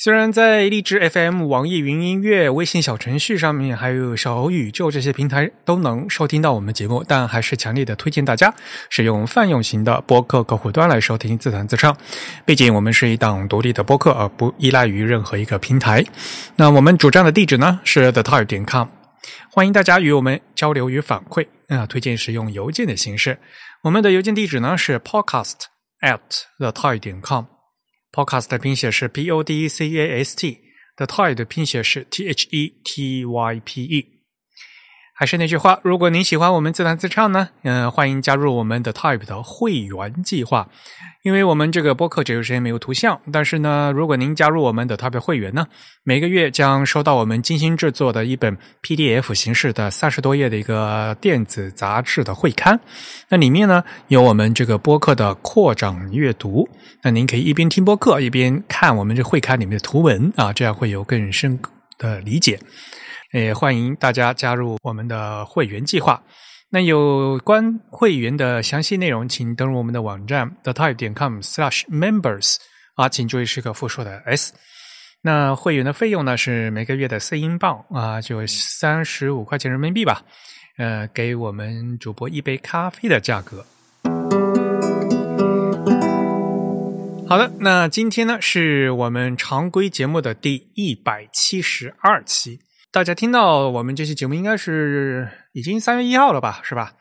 [0.00, 8.54] 虽然在荔枝 FM、网易云音乐、微信小程序上面，还有小宇宙这些平台都能收听到我们节目，但还是强烈的推荐大家
[8.90, 11.96] 使用泛用型的播客客户端来收听自弹自唱。
[12.44, 16.04] 毕竟我们是一档独立的播客，而不依赖于任何一个平台。
[16.54, 18.86] 那我们主站的地址呢是 the type 点 com，
[19.50, 21.44] 欢迎大家与我们交流与反馈。
[21.66, 23.36] 啊，推荐使用邮件的形式。
[23.82, 25.56] 我们的邮件地址呢是 podcast
[26.02, 26.20] at
[26.60, 27.57] the type 点 com。
[28.12, 33.60] Podcast 的拼写是 P O D C A S T，The Type 的拼写是 T H E T Y
[33.64, 34.17] P E。
[35.18, 40.68] 还是那句话，如果您喜欢我们自弹自唱呢，嗯，欢迎加入我们的 Type 的会员计划。
[41.24, 45.66] 因为我们这个播客只有声音没有图像，但是呢，如果您加入我们的 Type 会员呢，
[46.04, 52.78] 每个月将收到我们精心制作的一本 PDF 形式的三十多页的一个电子杂志的会刊。
[53.28, 56.68] 那里面呢有我们这个播客的扩展阅读，
[57.02, 61.58] 那您可以一边听播客一边看我们这会刊里面的图文啊，这样会有更深
[61.98, 62.60] 的理解。
[63.32, 66.22] 也欢迎大家加入我们的会员计划。
[66.70, 72.56] 那有关会员的详细内容，请登录我们的网站 the type 点 com slash members
[72.94, 74.52] 啊，请注意是个复数的 s。
[75.22, 80.22] 那会员的费用呢是每个月的四英镑啊，就三十五块钱人民币吧。
[80.76, 83.66] 呃，给我们主播一杯咖啡的价格。
[87.28, 92.60] 好的，那今天呢是我们常规节目的第一百七十二期。
[92.90, 96.94] 大家听到我们这期节目应该是已经三月一号了吧，是吧？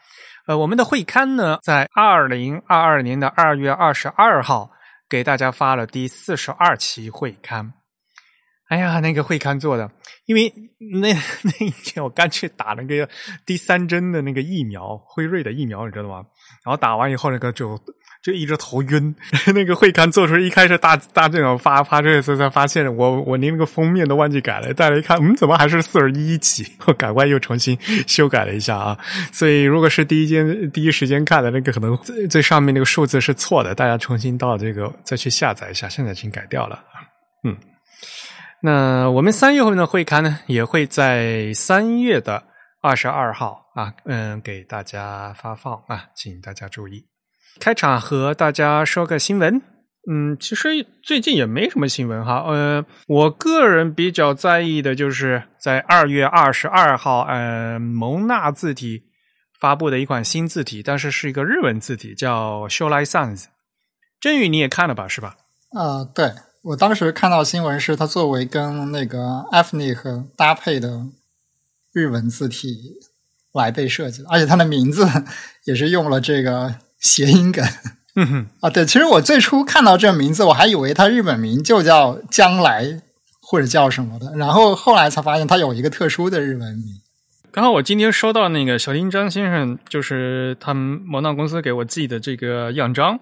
[0.45, 4.69] 呃，我们的会刊呢，在二零二二年的二月二十二号
[5.07, 7.73] 给大家发了第四十二期会刊。
[8.67, 9.89] 哎呀，那个会刊做的，
[10.25, 10.53] 因为
[10.99, 13.09] 那 那一天我刚去打那个
[13.45, 16.17] 第三针的那个疫苗，辉瑞的疫苗，你知道吗？
[16.65, 17.79] 然后打完以后，那个就。
[18.27, 19.15] 就一直头晕，
[19.55, 26.69] 那个会刊做出一开始大大这种发发这次才发现我我连那个封面都忘记改了，再来一看，嗯，怎么还是四十一期？
[26.87, 28.99] 我赶快又重新修改了一下啊！
[29.31, 36.83] 所以如果是第一间第一时间看的那个，可能最最上面那个数字是错的，大家重新到这个再去下载一下，现在已经改掉了。
[37.45, 37.55] 嗯，
[38.61, 42.43] 那我们三月份的会刊呢，也会在三月的
[42.81, 47.05] 二十二号啊，嗯，给大家发放啊，请大家注意。
[47.59, 49.61] 开场和大家说个新闻，
[50.09, 59.03] 嗯，其实最近也没什么新闻哈，呃，我个人比较在意的就是在二月二十二号，呃，蒙纳字体
[59.59, 63.45] 发布的一款新字体，但是是一个日文字体，叫 Shoulai Sans。
[64.19, 65.35] 真宇你也看了吧，是吧？
[65.71, 66.31] 啊，对
[66.63, 71.07] 我当时看到新闻是它作为跟那个 Ethnic 搭配的
[71.93, 72.93] 日文字体
[73.53, 75.05] 来被设计的，而且它的名字
[75.65, 76.75] 也是用了这个。
[76.99, 77.65] 谐音梗，
[78.15, 83.01] 嗯哼啊，对，其实我最初看到这名字，我还以为它日本名就叫将来
[83.41, 86.85] 或者叫什么的，然后后来才发现它有一个特殊的日文名。
[87.57, 93.19] 刚好我今天收到那个小林张先生，就是他们蒙纳公司给我寄的这个样章，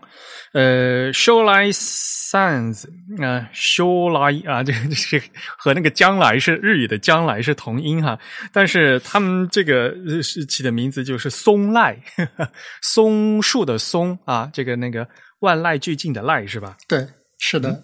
[0.52, 2.86] 呃，show like sans
[3.24, 4.80] 啊，show like 啊，这个
[5.10, 5.26] 这个
[5.58, 8.20] 和那个将来是日语的将来是同音哈，
[8.52, 11.98] 但是他们这个是起的名字就是松赖，
[12.84, 15.08] 松树的松啊，这个那个
[15.40, 16.76] 万籁俱静的籁是吧？
[16.90, 17.08] 对，
[17.40, 17.82] 是的。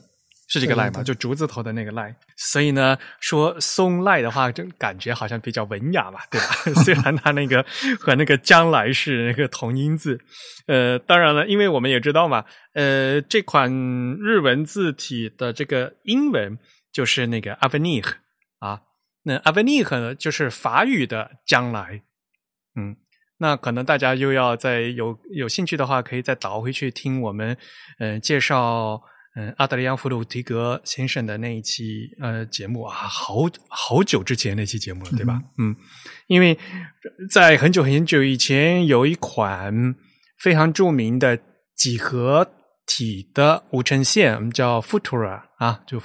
[0.53, 1.01] 是这个赖吗？
[1.01, 6.47] 就竹字头的那个赖，所以呢，说松赖的话，就感觉好像比较文雅嘛，对吧？
[6.83, 7.65] 虽然它那个
[7.97, 10.19] 和那个将来是那个同音字，
[10.67, 12.43] 呃，当然了，因为我们也知道嘛，
[12.73, 13.71] 呃，这款
[14.19, 16.59] 日文字体的这个英文
[16.91, 18.05] 就是那个 avenir
[18.59, 18.81] 啊，
[19.23, 22.03] 那 avenir 呢就是法语的将来，
[22.75, 22.97] 嗯，
[23.37, 27.55] 那可能大家又要再有有兴趣的话，可以再倒回去听我们
[27.99, 29.01] 嗯介绍。
[29.33, 33.35] 嗯，阿德里安·弗鲁提格先生的那一期呃节目啊，好
[33.69, 35.41] 好久之前那期节目了，对吧？
[35.57, 35.73] 嗯，
[36.27, 36.59] 因为
[37.31, 39.95] 在很久很久以前，有一款
[40.37, 41.39] 非常著名的
[41.77, 42.45] 几何
[42.85, 46.01] 体的无衬线，我们叫 Futura 啊，就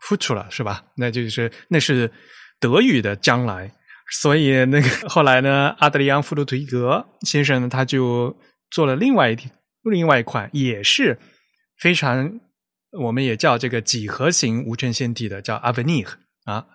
[0.00, 0.82] Futura 是吧？
[0.96, 2.10] 那就是那是
[2.58, 3.70] 德语的将来，
[4.10, 8.34] 所以那个后来呢，阿德里安·弗鲁提格先生呢，他就
[8.70, 9.36] 做了另外一
[9.82, 11.18] 另外一款，也是
[11.78, 12.40] 非常。
[12.92, 16.06] 我们也叫这个几何形无衬线体的叫 avenir
[16.44, 16.66] 啊，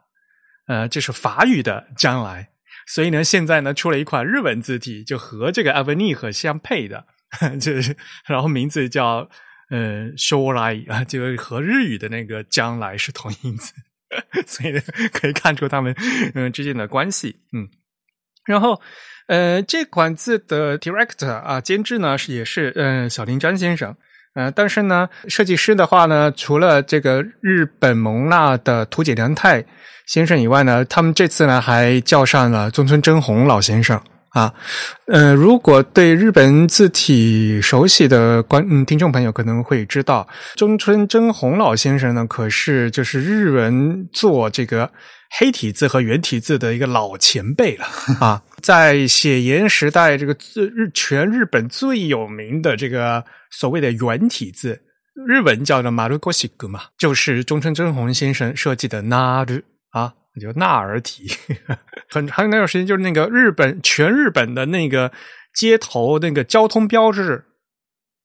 [0.67, 2.49] 呃，这是法语的将来，
[2.87, 7.05] 所以呢，现在呢出了一款日文字体，就和这个 Avani 相配的，
[7.61, 9.29] 就是然后名字叫
[9.69, 13.73] 呃 Shorai 啊，就和日语的那个将来是同音字，
[14.47, 14.81] 所以呢
[15.13, 15.95] 可以看出他们
[16.33, 17.69] 嗯之间的关系，嗯，
[18.45, 18.81] 然后
[19.27, 23.95] 呃这款字的 Director 啊监制呢是也是嗯小林詹先生。
[24.37, 29.65] 呃，但是呢，设计师的话呢，除了这个日本蒙纳的土井良太
[30.05, 33.99] 先生以外呢，他们这次呢还叫上了中村真弘老先生
[34.29, 34.53] 啊。
[35.07, 44.87] 呃，如果对日本字体熟悉的观嗯听众朋友可能会知道，中村真弘老先生呢，可是就是日文做这个
[45.29, 47.85] 黑体字和圆体字的一个老前辈了
[48.19, 48.43] 啊。
[48.61, 53.23] 在写研时代，这个日全日本最有名的这个。
[53.49, 54.77] 所谓的圆体字，
[55.25, 61.31] 日文叫做马鲁ゴ西格嘛，就是中村真弘先生设计的纳日啊，就纳尔体。
[62.11, 65.13] 很还有那段时间，就是那个日本全日本的那个
[65.53, 67.45] 街头那个交通标志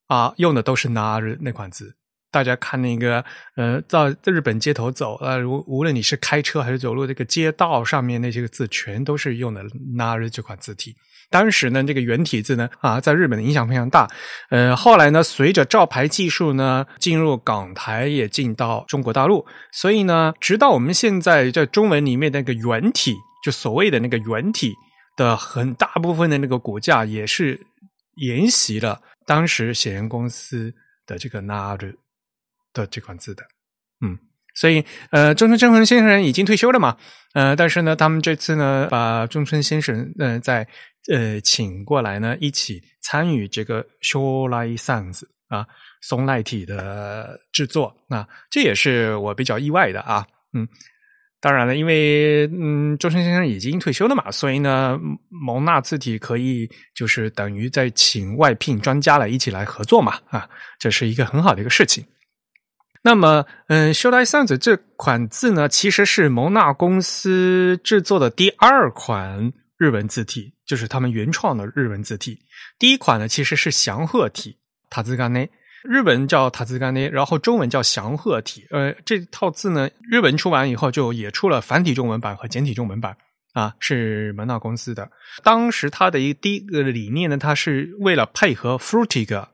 [0.09, 1.95] 啊，用的都是纳日那款字。
[2.33, 3.25] 大家看那个
[3.57, 9.63] 呃，在日本街头走啊，无无论你是开车还是走路，这个街道上面那些个字，全都是用的
[9.95, 10.93] 纳日这款字体。
[11.31, 14.07] 当时呢，这个圆体字呢，啊，在日本的影响非常大。
[14.51, 23.15] 呃，后来呢，随着照牌技术呢进入港台，也进到中国大陆，所以呢，直到我们现在在中文里面那个圆体，
[23.45, 24.75] 就所谓的那个圆体
[25.17, 27.59] 的很大部分的那个骨架，也是
[28.17, 30.75] 沿袭了当时显言公司
[31.07, 31.95] 的这个纳日
[32.73, 33.43] 的这款字的。
[34.05, 34.19] 嗯，
[34.55, 36.97] 所以呃，中村正弘先生已经退休了嘛，
[37.35, 40.67] 呃，但是呢，他们这次呢，把中村先生嗯在
[41.13, 45.67] 呃，请过来呢，一起参与这个 s h o l i Sounds 啊，
[46.01, 47.97] 松赖体的制作。
[48.09, 50.27] 那这也是我比较意外的啊。
[50.53, 50.67] 嗯，
[51.41, 54.99] 当然了，因为嗯，周深先生已经退休了嘛，所以呢，
[55.29, 60.19] 蒙纳字体可以就是等于在请外聘专家来一起来合作嘛。
[60.29, 60.49] 啊，
[60.79, 62.05] 这是一个很好的一个事情。
[63.03, 69.53] 那么，嗯 showdsuns 这款字呢，其实是蒙纳公司制作的第二款。
[69.77, 72.39] 日文字体就是他们原创的日文字体。
[72.79, 74.57] 第一款呢，其实是祥鹤体
[74.89, 75.51] 塔兹干内，
[75.83, 78.65] 日文叫塔兹干内，然后中文叫祥鹤体。
[78.71, 83.17] 呃，这套字呢，日文出完以后就也出了繁体中文版和简体中文版
[83.55, 85.11] 啊，是蒙纳公司的。
[85.43, 89.45] 当时它的一第一个理念呢，它是为了配合 Fruitig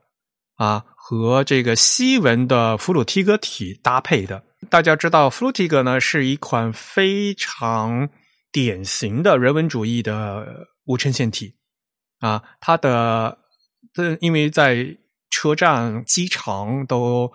[0.59, 4.43] 啊和这个西文的弗鲁提格体搭配的。
[4.69, 8.07] 大家知道弗鲁提格呢是一款非常。
[8.51, 11.53] 典型的人文主义的无衬线体
[12.17, 13.37] 啊，它的
[13.93, 14.97] 这因为在
[15.29, 17.31] 车站、机场都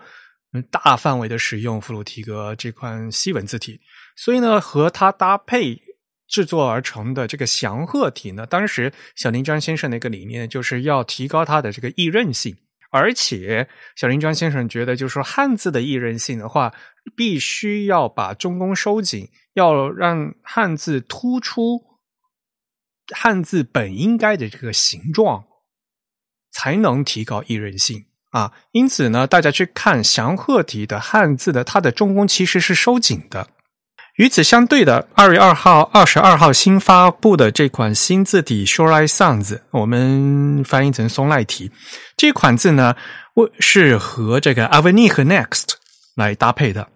[0.69, 3.79] 大范围的使用弗鲁提格这款西文字体，
[4.17, 5.81] 所以呢，和它搭配
[6.27, 12.53] 制作而成的这个祥鹤体呢，当时小林章先生的一个理念就是要提高它的这个易韧性，
[12.91, 16.73] 而且小林庄先生觉得，就是说汉字的易认性的话，
[17.15, 19.29] 必须要把中宫收紧。
[19.55, 21.81] 要让汉字突出
[23.15, 25.45] 汉字本应该的这个形状，
[26.51, 28.51] 才能提高易认性啊！
[28.73, 33.49] 因此呢，大家去看祥鹤体的汉字的，它的中宫其实是收紧的。
[34.15, 41.69] 与此相对的，二月二号、二十二号新发布的这款新字体 Shorei Sounds，我们翻译成松赖体
[42.15, 42.95] 这款字呢，
[43.33, 45.73] 我是和这个 Avani 和 Next
[46.15, 46.87] 来搭配的。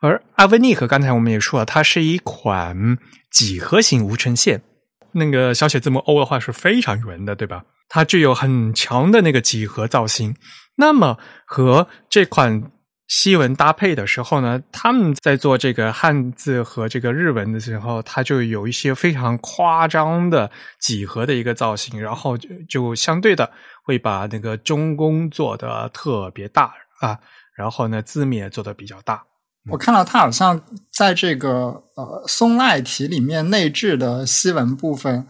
[0.00, 2.96] 而阿维尼和刚才我们也说了，它是一款
[3.32, 4.62] 几何型无衬线。
[5.10, 7.64] 那个小写字母 O 的话是非常圆的，对吧？
[7.88, 10.36] 它具有很强的那个几何造型。
[10.76, 12.70] 那么和这款
[13.12, 20.48] 西文搭配的时候呢，他们在做这个汉字和这个日文的时候，它就有一些非常夸张的
[20.78, 23.50] 几何的一个造型，然后就就相对的
[23.82, 27.18] 会把那个中宫做的特别大啊，
[27.56, 29.24] 然后呢字面做的比较大。
[29.72, 30.62] 我看到它好像
[30.92, 35.26] 在这个呃松赖体里面内置的西文部分，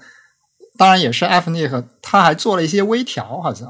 [0.77, 3.67] 当然也是 F N 和他还做了一些微调，好像。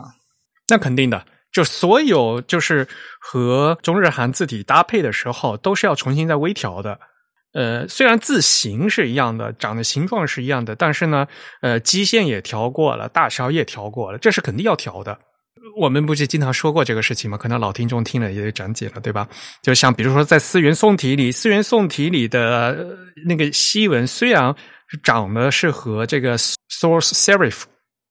[0.68, 2.86] 那肯定的，就所有就是
[3.20, 6.98] 和中日韩字体搭配的时候，都是要重新再微调的。
[7.52, 11.26] 呃，虽然字形是一样的，长的形状是一样的，但是呢，
[11.62, 15.18] 呃，基线也调过了，大小也调过了，这是肯定要调的。
[15.76, 17.36] 我们不是经常说过这个事情吗？
[17.36, 19.28] 可能老听众听了也讲解了，对吧？
[19.62, 24.54] 就像比如说，在思源宋体里，思源宋体里的那个西文，虽然
[25.02, 27.62] 长得是和这个 Source Serif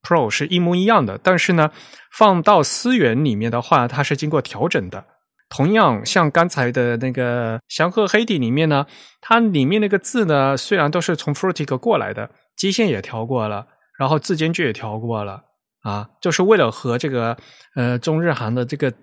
[0.01, 1.71] Pro 是一模一样的，但是呢，
[2.11, 5.05] 放到思源里面的话，它是经过调整的。
[5.49, 8.85] 同样，像刚才的那个祥鹤黑体里面呢，
[9.19, 12.29] 它里面那个字呢，虽然都是从 f r u t i g 过来的。
[12.55, 13.65] 基线也调过了，
[13.97, 15.41] 然后字间距也调过了
[15.81, 17.37] 啊，就是为了和这个
[17.73, 18.93] 呃中日韩的这个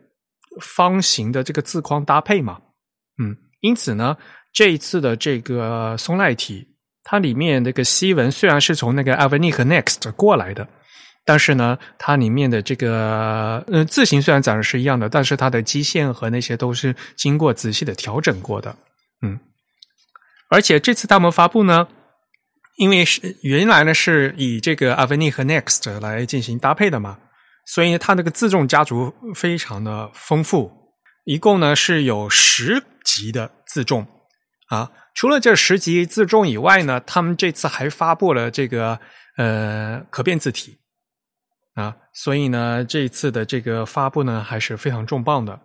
[0.60, 2.58] 方形的这个字框搭配嘛。
[3.18, 4.14] 嗯，因此呢，
[4.52, 6.68] 这一次的这个松赖体，
[7.02, 10.68] 它里面那个西文虽然是从那个 Avni 和 Next 过来的。
[11.26, 18.76] 但是呢，它里面的这个呃字形虽然长得是一样的，但是它的基线和那些都是经过仔细的调整过的，
[19.22, 19.40] 嗯。
[20.48, 21.88] 而且这次他们发布呢，
[22.78, 27.18] 因为是原来呢是以这个 Avni 和 Next 来进行搭配的嘛，
[27.66, 30.70] 所以它那个自重家族非常的丰富，
[31.24, 34.06] 一共呢是有十级的自重
[34.68, 34.92] 啊。
[35.16, 39.00] 除了这十级自重以外呢，他们这次还发布了这个
[39.36, 40.78] 呃可变字体。
[41.76, 45.60] 啊，所以呢，这一次的这个发布呢，还是非常重磅的。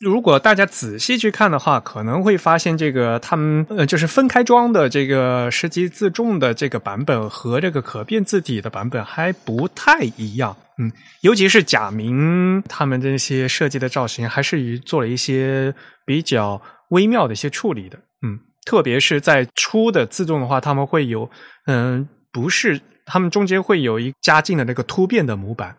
[0.00, 10.56] 如果大家仔细去看的话，可能会发现这个他们呃，就是分开装的这个实际自重的这个版本和这个可变字体的版本还不太一样。
[10.78, 10.90] 嗯，
[11.20, 15.74] 尤其是假名他们这些设计的造型，还是做了一些
[16.06, 17.98] 比较微妙的一些处理的。
[18.26, 21.30] 嗯，特别是在初的自重的话，他们会有
[21.66, 22.80] 嗯，不是。
[23.06, 25.76] 他们中间会有一加进的那个突变的模板，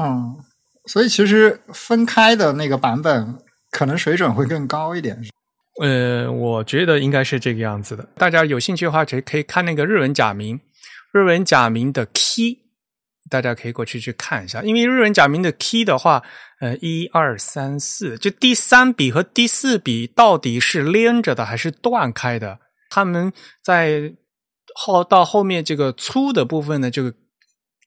[0.00, 0.36] 嗯，
[0.86, 3.38] 所以其实分开的那个版本
[3.70, 5.22] 可能水准会更高一点。
[5.82, 8.08] 呃，我觉得应该是这个样子的。
[8.16, 10.58] 大家有兴趣的话，可以可以看那个日文假名，
[11.12, 12.60] 日文假名的 key，
[13.28, 14.62] 大家可以过去去看一下。
[14.62, 16.22] 因为日文假名的 key 的话，
[16.60, 22.60] 呃，一二三四，就第三笔和第四笔到底是连着的还是断开的？
[22.88, 24.14] 他们在。
[24.74, 27.12] 后到后面这个粗的部分呢，就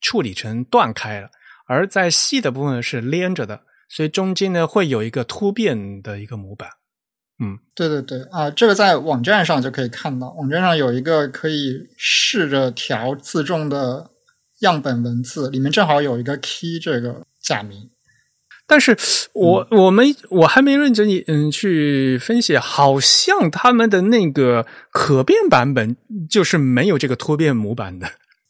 [0.01, 1.27] 处理成断开了；
[1.67, 6.70] 而在细的部分是连着的，所以中间呢会有一个突变的一个模板。
[7.39, 14.10] 嗯，对对对啊，这个在网站上就可以看到，网站上有一个可以试着调自重的
[14.62, 17.91] 样本文字，里面正好有一个 key 这个假名。
[18.68, 18.98] 但是
[19.34, 25.96] 我我们我还没认真嗯去分析，好像他们的那个可变版本
[26.30, 28.10] 就是没有这个突变模板的。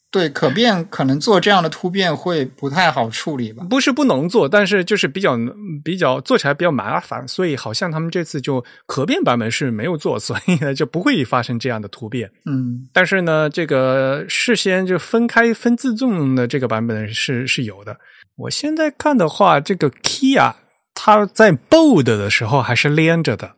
[0.09, 3.65] 对，可变可能做这样的突变会不太好处理吧？
[3.69, 5.37] 不是不能做，但是就是比较
[5.83, 12.31] 比较做起来比较麻烦，所以好像他们这次就可变版本是没有做，所以呢就不会发生这样的突变。
[12.45, 17.97] 嗯，但是呢，这个事先就分开分自重的这个版本是是有的。
[18.37, 20.55] 我现在看的话，这个 key 啊，
[20.93, 23.55] 它在 bold 的时候还是连着的，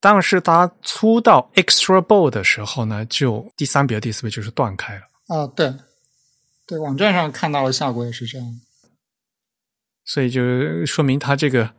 [0.00, 5.02] 但是它粗到 extra bold 的时候呢，就第三笔和第四笔就是断开了。
[5.28, 5.72] 啊，对，
[6.66, 8.46] 对，网站上看到的效果也是这样，
[10.06, 10.40] 所以就
[10.86, 11.70] 说明它这个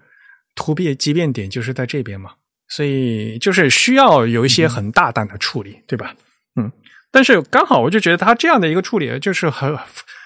[0.53, 2.31] 突变畸变点就是在这边嘛，
[2.67, 6.15] 所以就是需要有一些很大胆的处理，对吧？
[6.61, 6.71] 嗯，
[7.11, 9.75] 但是刚好我就觉得它这样的一个处理就是很。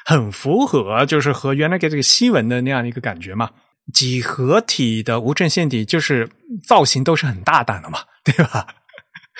[0.09, 3.47] 很符合，就是和原来给这个西文的那样的一个感觉嘛。
[3.93, 6.27] 几何体的无衬线体，就是
[6.67, 8.65] 造型都是很大胆的嘛， 对吧？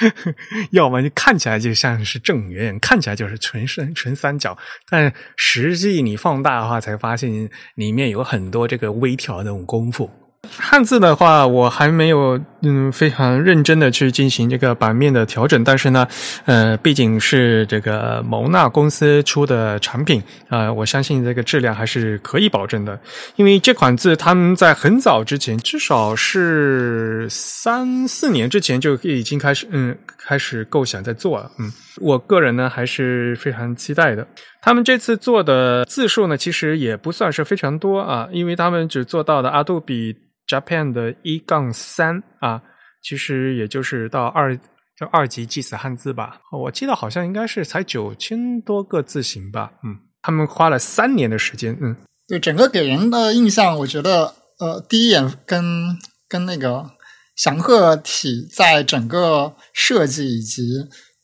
[0.70, 4.56] 要么你看起来就像是正圆，看起来就是纯三纯三角，
[4.88, 10.08] 但实际你放大的话，才发现里面有很多这个微调的那种功夫。
[10.48, 16.08] 汉字的话，我还没有嗯非常认真的去进行这个版面的调整，但是呢，
[16.46, 23.00] 呃，毕竟是这个蒙纳公司出的产品啊，我相信这个质量还是可以保证的。
[23.36, 31.52] 因为这款字他们在很早之前，至少是三四年之前就已经开始嗯开始构想在做了。
[31.60, 34.26] 嗯，我个人呢还是非常期待的。
[34.62, 40.16] 他们这次做的字数呢，其实也不算是非常多啊，因为他们只做到了阿杜比。
[40.50, 42.60] Japan 的一杠三啊，
[43.04, 44.58] 其实也就是到二
[44.98, 46.42] 就二级祭祀汉字吧。
[46.52, 49.72] 我记得好像应该是才九千多个字形吧。
[49.84, 51.78] 嗯，他们花了三年的时间。
[51.80, 51.96] 嗯，
[52.28, 55.96] 对，整个给人的印象，我觉得呃，第一眼跟
[56.28, 56.92] 跟那个
[57.36, 60.64] 祥鹤体在整个设计以及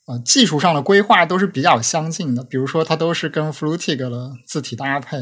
[0.05, 2.43] 呃技术上的规划都是比较相近的。
[2.43, 5.17] 比如说，它都是跟 Flutig 的字体搭配，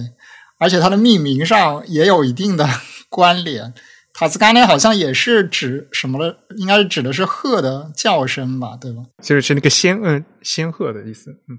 [0.59, 2.67] 而且它的命名上也有一定的
[3.09, 3.73] 关联。
[4.13, 6.37] 塔斯干内，好像也是指什么了？
[6.57, 9.01] 应该是指的是鹤的叫声吧，对吧？
[9.21, 11.57] 就是是那个仙嗯仙鹤的意思，嗯，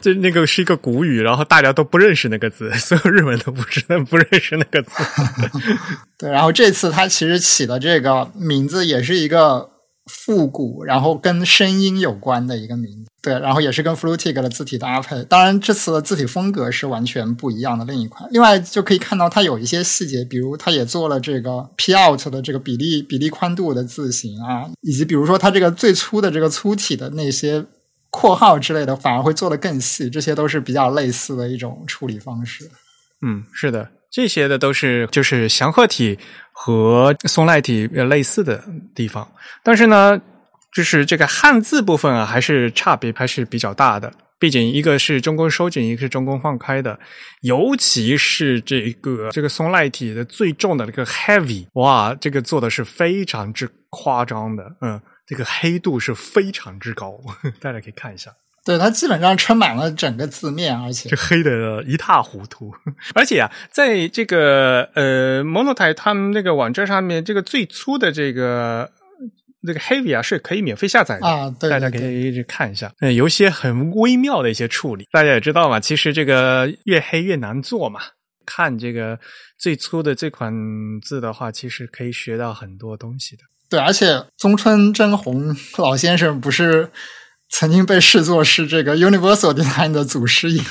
[0.00, 4.90] 就那个是一个古语，然后大家都不认识那个字， 所有日文都不知道不认识那个字。
[6.18, 9.71] 对，然后这次他其实起的这个名字也是一个
[10.12, 13.10] 复古，然后跟声音有关的一个名字。
[13.22, 18.28] 对，然后也是跟 Flutig 的字体搭配，当然这次的字体风格是完全不一样的另一款。
[18.32, 27.64] 另外就可以看到它有一些细节，比如它也做了这个 P out 的这个比例比例宽度的字形啊，以及比如说它这个最粗的这个粗体的那些
[28.10, 30.10] 括号之类的，反而会做得更细。
[30.10, 32.68] 这些都是比较类似的一种处理方式。
[33.24, 36.18] 嗯，是的，这些的都是就是祥鹤体
[36.52, 38.62] 和松赖体类似的
[38.94, 39.26] 地方，
[39.64, 40.20] 但是呢，
[40.72, 44.12] 就是这个汉字部分啊，还是差别还是比较大的。
[44.38, 46.98] 毕竟一个是中宫收紧，一个是中宫放开的，
[47.42, 57.18] 尤其是这个这个松赖体的最重的那个 heavy，哇，这个做的是非常之夸张的，嗯，这个黑度是非常之高，
[57.62, 58.32] 大家可以看一下。
[58.64, 62.72] 对，它基本上撑满了整个字面，而且就黑的一塌糊涂。
[63.14, 68.90] 而且啊，在这个呃 Monotype 他们那个网站上面，这个最初的这个。
[69.64, 72.92] 这个 Heavy 啊是可以免费下载的啊，大家可以去看一下。
[72.98, 75.78] 嗯，有一些很微妙的一些处理，大家也知道嘛。
[75.78, 78.00] 其实这个越黑越难做嘛。
[78.44, 79.20] 看这个
[79.56, 80.52] 最初的这款
[81.00, 83.42] 字的话，其实可以学到很多东西的。
[83.70, 86.90] 对，而且中村真弘老先生不是
[87.52, 90.62] 曾经被视作是这个 Universal Design 的祖师爷？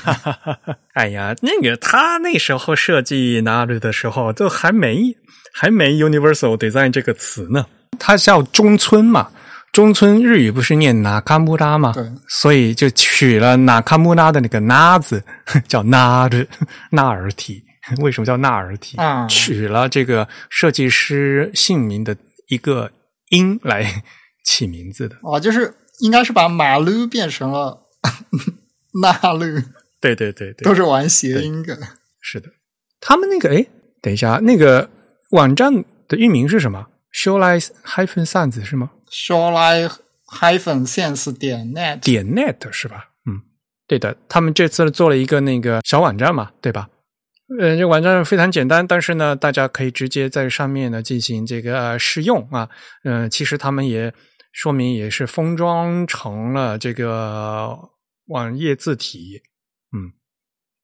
[0.96, 5.16] 哎呀，那个他那时候设计 Naru 的时候，都还没
[5.54, 7.68] 还没 Universal Design 这个词呢。
[8.00, 9.30] 它叫中村嘛，
[9.72, 11.94] 中村日语不是念纳卡穆拉嘛，
[12.28, 15.24] 所以就取了纳卡穆拉的那个“纳”字，
[15.70, 16.48] 叫纳日
[16.90, 17.64] 纳尔体。
[18.00, 18.98] 为什么叫纳尔体？
[19.30, 22.16] 取了这个设计师姓名的
[22.48, 22.90] 一个
[23.30, 24.04] 音来
[24.44, 25.16] 起名字的。
[25.22, 27.88] 哦，就是应该是把马路变成了
[29.02, 29.46] 纳路。
[30.00, 31.78] 对对对对，都是玩谐音梗。
[32.20, 32.50] 是的，
[33.00, 33.66] 他们那个哎，
[34.02, 34.90] 等一下，那个
[35.32, 39.92] 网站的域名是什么？Shoreline hyphen sans 是吗？Shoreline
[40.28, 43.10] hyphen sans 点 net 点 net 是吧？
[43.28, 43.42] 嗯，
[43.88, 46.90] 对的，他们这次做了一个那个小网站嘛，对吧？
[47.60, 52.70] 嗯，这网站非常简单，但是呢，大家可以直接在上面呢进行这个试用啊。
[53.04, 54.14] 嗯，其实他们也
[54.52, 57.92] 说明也是封装成了这个
[58.26, 59.42] 网页字体，
[59.92, 60.14] 嗯。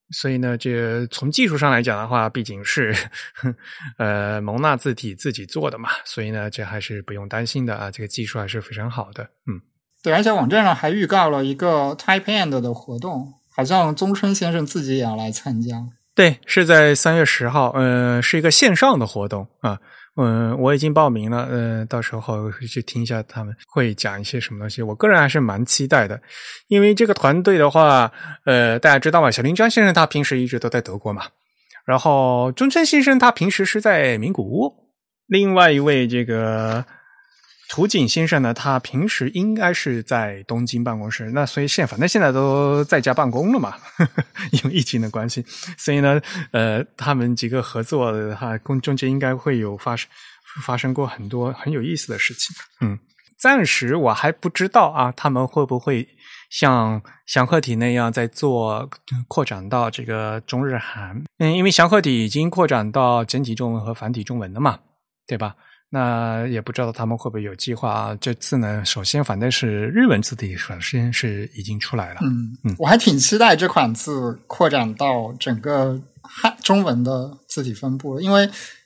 [0.10, 2.96] 所以呢，这从技术上来讲的话，毕竟是
[4.00, 9.24] 呃蒙纳字体自己做的嘛，所以呢，这还是不用担心的啊，这个技术还是非常好的。
[9.48, 9.60] 嗯，
[10.02, 15.76] 对，而且网站上还预告了一个 Type End 的活动，好像宗春先生自己也要来参加。
[16.16, 19.82] 对，是在三月十号，呃，是一个线上的活动啊。
[20.18, 24.82] 嗯，我已经报名了，嗯，到时候去听一下他们会讲一些什么东西。
[24.82, 26.20] 我个人还是蛮期待的，
[26.68, 28.12] 因为这个团队的话，
[28.46, 31.24] 呃，大家知道嘛，小林张先生他平时一直都在德国嘛，
[31.86, 34.74] 然后中村先生他平时是在名古屋，
[35.28, 36.84] 另外一位这个。
[37.70, 43.76] 土井先生呢，他平时应该是在东京办公室，那所以现反正现在都在家办公了嘛，
[44.52, 45.44] 因为疫情的关系，
[45.78, 50.10] 所以呢，呃，他们几个合作的话，中中间应该会有发生
[50.64, 52.56] 发生过很多很有意思的事情。
[52.80, 52.98] 嗯，
[53.38, 56.08] 暂时我还不知道啊，他们会不会
[56.50, 58.90] 像祥鹤体那样在做
[59.28, 61.22] 扩展到这个中日韩？
[61.40, 64.80] 嗯，因为祥鹤体已经扩展到简体中文和繁体中文了嘛，
[65.28, 65.54] 对吧？
[65.90, 68.18] 那也不知道他们会不会有计划啊？
[68.20, 72.20] 这次呢，首先反正是日文字体，首先是已经出来了。
[72.24, 78.46] 嗯嗯，我还挺期待这款字扩展到整个汉中文的字体分布，因为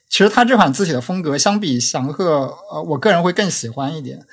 [0.10, 4.24] 其实它这款字体的风格相比祥鹤，呃，我个人会更喜欢一点。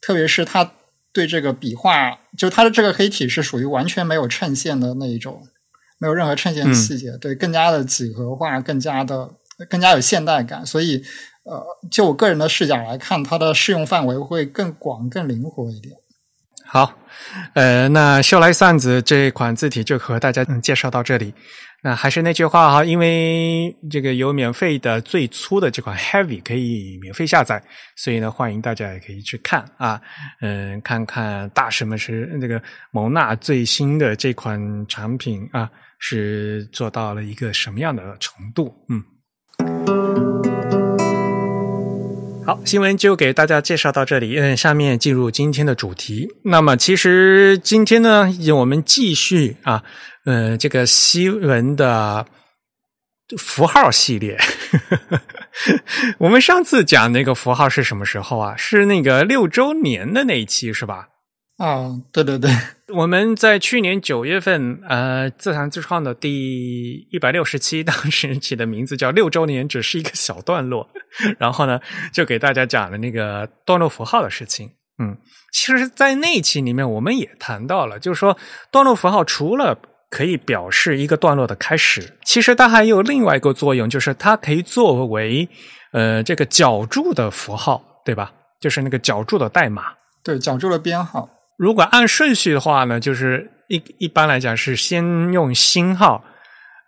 [0.00, 0.72] 特别是它
[1.12, 5.42] 对这个笔画，就它的这个黑体是属于完全没有衬线的那一种，
[5.98, 9.30] 没有任何衬线细节，对，更加的几何化，更加的
[9.68, 11.04] 更加有现代感，所以。
[11.44, 15.94] 呃，就我个人的视角来看，它的适用范围会更广、更灵活一点。
[16.66, 16.92] 好，
[17.52, 21.32] 呃，那秀来扇子这款字体就和大家介绍到这里。
[21.82, 27.62] 那还是那句话哈，因为这个有免费的最粗的这款 Heavy 可以免费下载，
[27.94, 30.00] 所以呢，欢迎大家也可以去看啊，
[30.40, 38.74] 嗯，看看大师们是那个蒙纳最新的这款产品啊，是做到了一个什么样的程度？
[38.88, 40.53] 嗯。
[42.46, 44.38] 好，新闻就给大家介绍到这里。
[44.38, 46.28] 嗯，下面进入今天的主题。
[46.44, 49.82] 那么，其实今天呢，我们继续啊，
[50.26, 52.26] 嗯，这个新闻的
[53.38, 54.38] 符号系列。
[56.18, 58.54] 我们上次讲那个符号是什么时候啊？
[58.58, 61.06] 是那个六周年的那一期，是吧？
[61.56, 62.50] 啊，对对对，
[62.94, 70.88] 我们在去年九月份，呃，自弹自创的第一百六十期，当时起的名字叫“六周年”，只是一个小段落。
[71.38, 71.78] 然后呢，
[72.12, 74.68] 就给大家讲了那个段落符号的事情。
[74.98, 75.16] 嗯，
[75.52, 78.36] 其实，在那期里面，我们也谈到了，就是说，
[78.72, 79.78] 段落符号除了
[80.10, 85.48] 可以表示一个段落的开始，其实它还有另外一个作用，就是它可以作为
[85.92, 88.32] 呃这个脚注的符号，对吧？
[88.60, 89.84] 就是那个脚注的代码，
[90.24, 91.28] 对，脚注的编号。
[91.56, 96.24] 如果按顺序的话呢，就是一一般来讲是先用星号，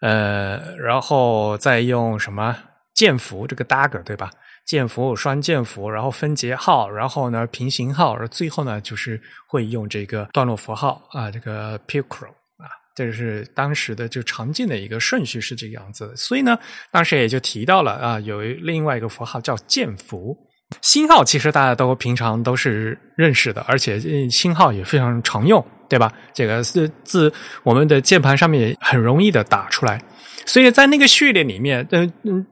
[0.00, 2.56] 呃，然后再用什么
[2.92, 4.30] 剑符这个 dagger 对吧？
[4.66, 16.12] 剑符、双剑符，然后分节号，然后呢平行号，而最后呢就是会用这个段落符号啊，这个 picro 啊，这是当时的就常见的一个顺序是这个样子。
[16.16, 16.58] 所以呢，
[16.90, 20.36] 当时也就提到了啊，有另外一个符号叫剑符。
[20.82, 26.12] 星号其实大家都平常都是认识的，而且星号也非常常用，对吧？
[26.34, 30.02] 这个字字我们的键盘上面也很容易的打出来，
[30.44, 32.46] 所以在那个序列里面，嗯嗯，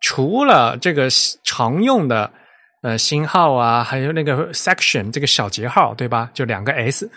[0.00, 1.08] 除了这个
[1.42, 2.30] 常用的
[2.82, 6.30] 呃星号啊，还有那个 section 这个小节号，对吧？
[6.32, 7.10] 就两个 s，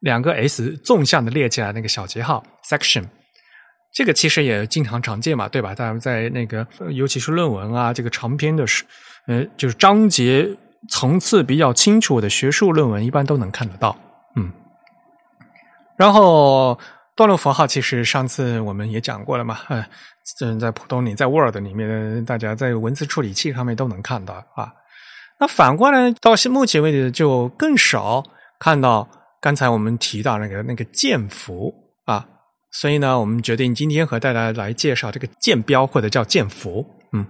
[0.00, 3.04] 两个 s 纵向的列起来那个小节号 section。
[3.94, 5.74] 这个其实也经常常见嘛，对吧？
[5.74, 8.64] 大家在那个，尤其是论文啊，这个长篇的，
[9.26, 10.48] 呃，就是章节
[10.90, 13.96] 层次比较清楚的学术论文，一般都能看得到。
[14.36, 14.52] 嗯，
[15.96, 16.78] 然后
[17.16, 24.72] 段落符号，其实上次我们也讲过了嘛，嗯，在普通里，在 Word 里面，大家在文字处理器上面都能看到啊。
[25.40, 28.22] 那反过来，到目前为止就更少
[28.58, 29.08] 看到
[29.40, 31.72] 刚才我们提到那个那个剑符
[32.04, 32.26] 啊。
[32.70, 36.84] 所以呢，我们决定今天和大家来介绍这个剑标或者叫剑符。
[37.12, 37.24] 嗯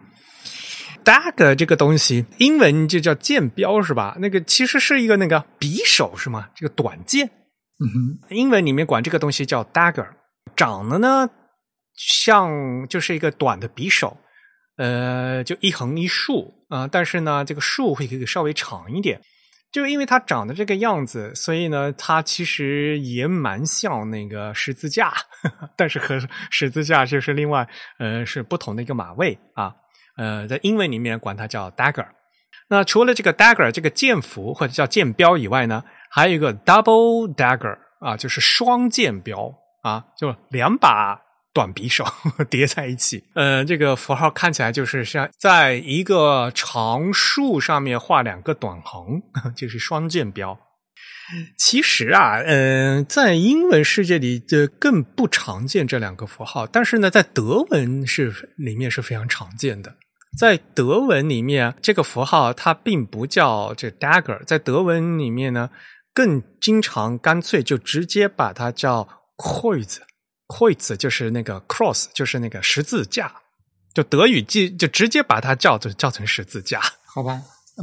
[1.05, 4.17] ，dagger 这个东西，英文就叫剑标是吧？
[4.19, 6.49] 那个其实是一个那个匕首是吗？
[6.55, 7.27] 这个短剑。
[7.27, 10.07] 嗯哼，英文里面管这个东西叫 dagger，
[10.57, 11.29] 长得呢
[11.95, 14.17] 像就是一个短的匕首，
[14.77, 19.21] 呃，就一横一竖啊，但是呢，这个竖会稍微长一点。
[19.73, 25.13] 就因为它长得这个样子，所以呢，它其实也蛮像那个十字架，
[25.77, 26.17] 但是和
[26.51, 29.75] 十字架就是另外呃是不同的一个马位啊。
[30.17, 32.07] 呃，在英文里面管它叫 dagger。
[32.69, 41.21] 那除了这个 dagger 这个剑符或者叫剑标以外呢，还有一个 double dagger 啊，就是双剑标啊，就两把。
[41.55, 42.05] 短匕首
[42.51, 49.23] 叠在一起，呃，这个符号看起来就是像在一个长竖上面画两个短横，
[49.55, 50.59] 就是双剑标。
[51.57, 59.95] 其实啊，嗯，在英文世界里，这更不常见这两个符号，但是呢，在德文是里面是非常常见的。
[60.37, 65.71] 在德文里面，这个符号它并不叫这 dagger，在德文里面呢，
[66.13, 69.99] 更经常干脆就直接把它叫 Kreuz。
[70.49, 73.33] Kreuz 就是那个 cross，就是那个十字架，
[73.95, 77.41] 就德语记就直接把它叫做叫成十字架，好吧。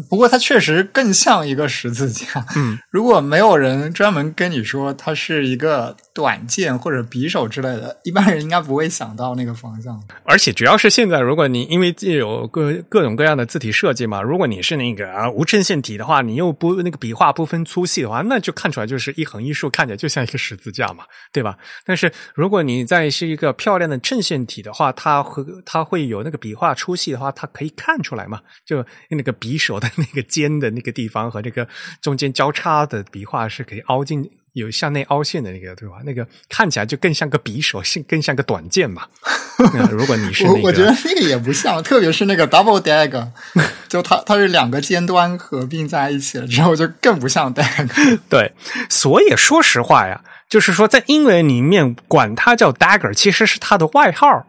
[0.09, 2.45] 不过它确实更像一个十字架。
[2.55, 10.01] 嗯， 如果没有人专门跟你说它是一个短剑或者匕首之类的，一般人应该不会想到那个方向。
[10.23, 21.57] 而且主要是现在，如果你因为有各各种各样的字体设计嘛，如果你是那个啊无衬线体的话，你又不那个笔画不分粗细的话，那就看出来就是一横一竖，看起来就像一个十字架嘛，对吧？
[21.85, 29.80] 但是如果你在是一个漂亮的衬线体的话，它会它会有那个笔画粗细的话，它可以看出来嘛，就那个匕首。
[29.81, 31.67] 的那个尖的那个地方和这个
[32.01, 35.95] 中间交叉的笔画是可以凹进有向内凹陷的那个对吧？
[36.05, 39.07] 那个看起来就更像个匕首，更像个短剑嘛。
[39.91, 43.27] 如果你是那个，我觉得那个也不像，特别是那个 double dagger，
[43.87, 48.19] 就它它是两个尖端合并在一起了之后，就更不像 dagger。
[48.29, 48.53] 对，
[48.89, 54.47] 所以说实话呀，就是说在英文里面管它叫 dagger，其实是它的外号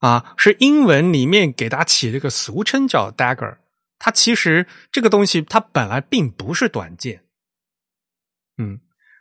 [0.00, 3.56] 啊，是英文里面给它起了个俗称叫 dagger。
[3.98, 7.24] 它其实这个东西，它本来并不是短剑，
[8.58, 8.80] 嗯，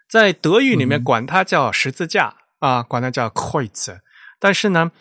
[0.10, 4.00] 在德语里面管它叫十字架啊，管它叫 Kreuz，
[4.40, 4.92] 但是呢。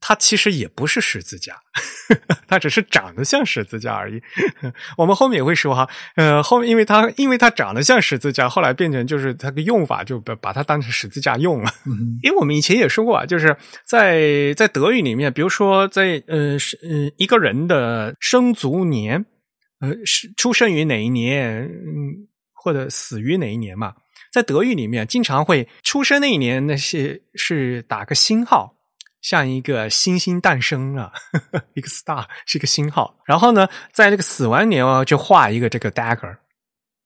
[0.00, 1.54] 它其实也不是十字架，
[2.46, 4.20] 它只是长得像十字架而已。
[4.96, 11.70] 我们后面也会说哈，呃，后面因为它因为它长得像十字架，后来变成就是它的用法就把把它当成十字架用了。
[12.22, 19.24] 因为我们以前也说过啊，就是在在德语里面，比如说在呃是呃一个人的生卒年，
[19.80, 23.94] 呃是出生于哪一年，嗯或者死于哪一年嘛，
[24.32, 28.75] 在德语里面经常会出生那一年那些是打个星号。
[29.28, 31.10] 像一个星星诞生了，
[31.74, 33.12] 一个 star 是一个星号。
[33.24, 36.36] 然后呢，在这个死完年哦，就画一个这个 dagger，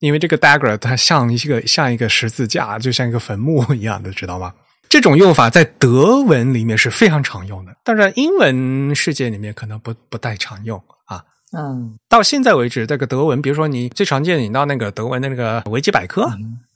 [0.00, 4.54] 因为这个 dagger 它像一个像一个十字架，就像一个坟墓一样的，知道吗？
[4.90, 11.24] 这种用法在德文里面是非常常用的，但是英文世界里面可能不不太常用啊。
[11.56, 16.30] 嗯，到现在为止，这个德文，比如说你最常见，你到那个德文的那个维基百科，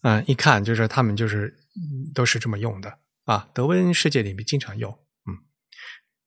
[0.05, 1.55] 嗯，一看就是他们就是
[2.15, 2.91] 都是这么用的
[3.27, 3.47] 啊。
[3.53, 4.97] 德文世界里面经常用。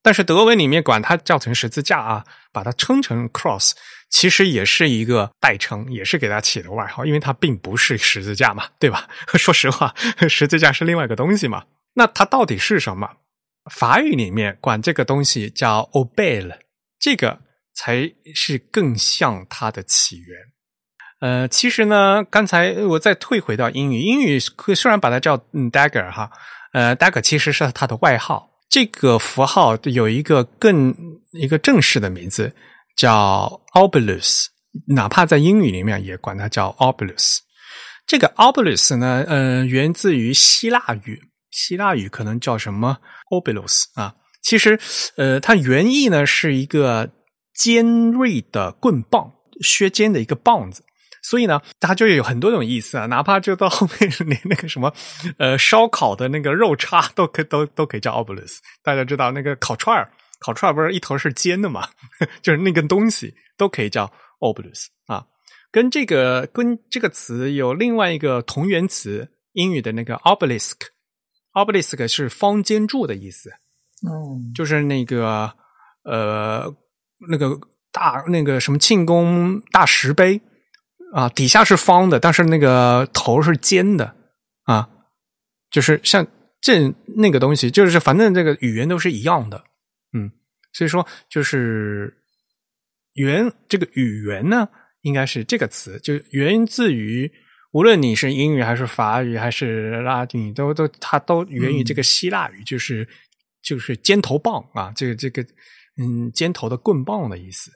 [0.07, 3.73] 但是德文里面管它叫成十字架啊，把它称成 cross，
[4.09, 9.09] 其实也是一个代称，也是给它起的外号，因为它并不是十字架嘛，对吧？
[9.35, 9.93] 说实话，
[10.29, 11.65] 十字架是另外一个东西嘛。
[11.95, 13.17] 那它到底是什么？
[13.69, 16.57] 法语里面管这个东西叫 “obey” 了，
[16.97, 17.41] 这个
[17.75, 20.39] 才是更像它的起源。
[21.19, 26.31] 呃，其实呢，刚才我再退回到英语，英语虽然把它叫嗯 dagger 哈，
[26.71, 28.46] 呃，dagger 其实是它的外号。
[28.69, 30.93] 这个符号有一个更
[31.31, 32.53] 一个正式的名字
[32.95, 34.45] 叫 obelus，
[34.87, 37.37] 哪怕在英语里面也管它叫 obelus。
[38.05, 42.97] 这个 obelus 呢，呃，源自于希腊语，希腊语可能叫什么
[43.31, 44.15] obelus 啊？
[44.41, 44.79] 其实，
[45.17, 47.11] 呃，它原意呢是一个
[47.53, 50.83] 尖锐的棍棒，削尖的一个棒子。
[51.29, 54.93] 所以呢，它就有很多种意思啊，哪怕就到后面连那个什么，
[55.37, 58.59] 呃，烧烤的那个肉叉都可都都可以叫 obelus，。
[58.81, 60.09] 大家知道那个烤串儿，
[60.39, 61.89] 烤串儿不是一头是尖的嘛，
[62.41, 64.09] 就是那根东西都可以叫
[64.39, 65.25] obelus 啊。
[65.69, 73.49] 跟这个跟这个词有另外一个同源词，英语的那个 obelisk，obelisk 是方尖柱的意思，
[74.07, 75.53] 嗯，就是那个
[76.05, 76.73] 呃
[77.29, 77.59] 那个
[77.91, 80.39] 大那个什么庆功大石碑。
[81.17, 84.15] 啊，底下是方的，但是那个头是尖的
[84.65, 84.87] 啊，
[85.71, 86.27] 就是像
[86.61, 89.63] 这那个东西，就是反正这个语言都是一样的，
[90.13, 90.29] 嗯，
[90.73, 92.15] 所以说就是
[93.13, 94.69] 源这个语言呢，
[95.01, 97.31] 应该是这个词，就源自于
[97.71, 103.09] 无论你是英语还是法语还是拉丁，都都它都源于这个希腊语，就是
[103.63, 105.41] 就是尖头棒啊，这个这个
[105.99, 107.71] 嗯尖头的棍棒的意思。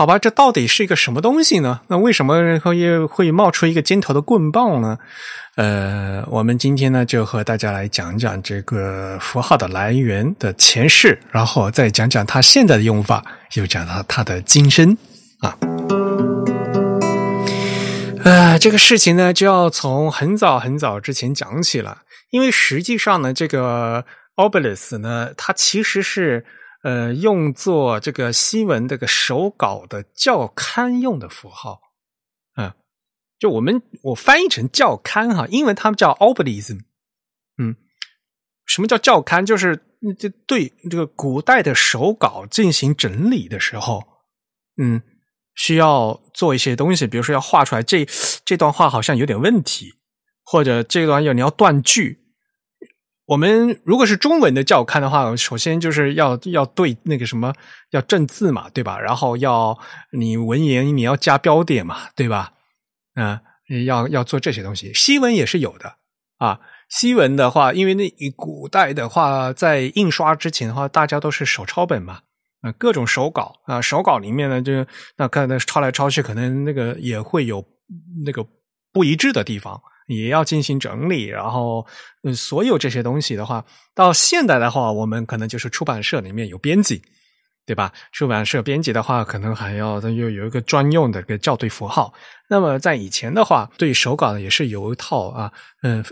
[0.00, 1.82] 好吧，这到底是一个什么东西呢？
[1.88, 4.96] 那为什么会会冒出一个尖头的棍棒呢？
[5.56, 13.22] 呃，我们今天呢就和大家来讲讲这个符号的来源的前世，然后再讲讲它现在的用法，
[13.56, 14.96] 又讲到它的今生
[15.40, 15.54] 啊。
[18.24, 21.98] 呃，这个事情呢就要从很早很早之前讲起了，
[22.30, 26.46] 因为实际上呢，这个 obelisk 呢，它其实是。
[26.82, 31.78] 呃，用作这个新闻这个手稿的教刊用的符号，
[32.56, 32.72] 嗯，
[33.38, 36.80] 就我们我翻译成教刊哈，英文他们叫 obelism，
[37.58, 37.76] 嗯，
[38.64, 39.44] 什么叫教刊？
[39.44, 39.84] 就是
[40.18, 44.02] 这对这个古代的手稿进行整理的时候，
[44.80, 45.02] 嗯，
[45.54, 48.06] 需要做一些东西，比如说要画出来这
[48.46, 49.92] 这段话好像有点问题，
[50.44, 52.19] 或者这段要你要断句。
[53.30, 57.54] 我们如果是中文的教刊的话，首先就是要要对那个什么
[57.90, 58.98] 要正字嘛，对吧？
[58.98, 59.78] 然后要
[60.10, 62.52] 你文言你要加标点嘛，对吧？
[63.14, 63.38] 嗯，
[63.84, 64.92] 要要做这些东西。
[64.92, 65.94] 西文也是有的
[66.38, 66.58] 啊。
[66.88, 72.22] 西文的话，因为那古代的话，在印刷之前的话，大家都是手抄本嘛，
[72.62, 74.84] 啊，各种手稿啊，手稿里面呢，就
[75.16, 77.64] 那看那抄来抄去，可能那个也会有
[78.26, 78.44] 那个
[78.92, 79.80] 不一致的地方。
[80.18, 81.86] 也要进行整理，然后，
[82.24, 87.00] 嗯，所有这些东西的话，到现代的话，我们可能就是出版社里面有编辑，
[87.64, 87.92] 对吧？
[88.12, 92.12] 出版社编辑的话，可能还要又有一个专用的个校对符号。
[92.48, 96.04] 那么在以前的话，对手稿也是有一套啊，嗯，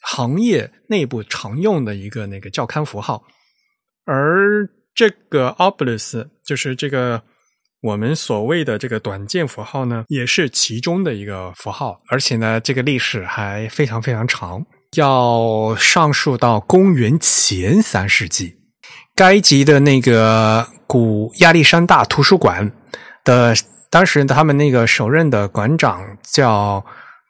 [0.00, 3.22] 行业内部常用的一个那个校刊符号。
[4.04, 7.22] 而这个 obelisk 就是这个。
[7.82, 14.64] 我们所谓的这个短剑符号呢，也是其中的一个符号，而且呢，这个历史还非常非常长，
[14.94, 18.56] 要上溯到公元前三世纪。
[19.16, 22.70] 该集的那个古亚历山大图书馆
[23.24, 23.52] 的
[23.90, 26.84] 当时他们那个首任的馆长叫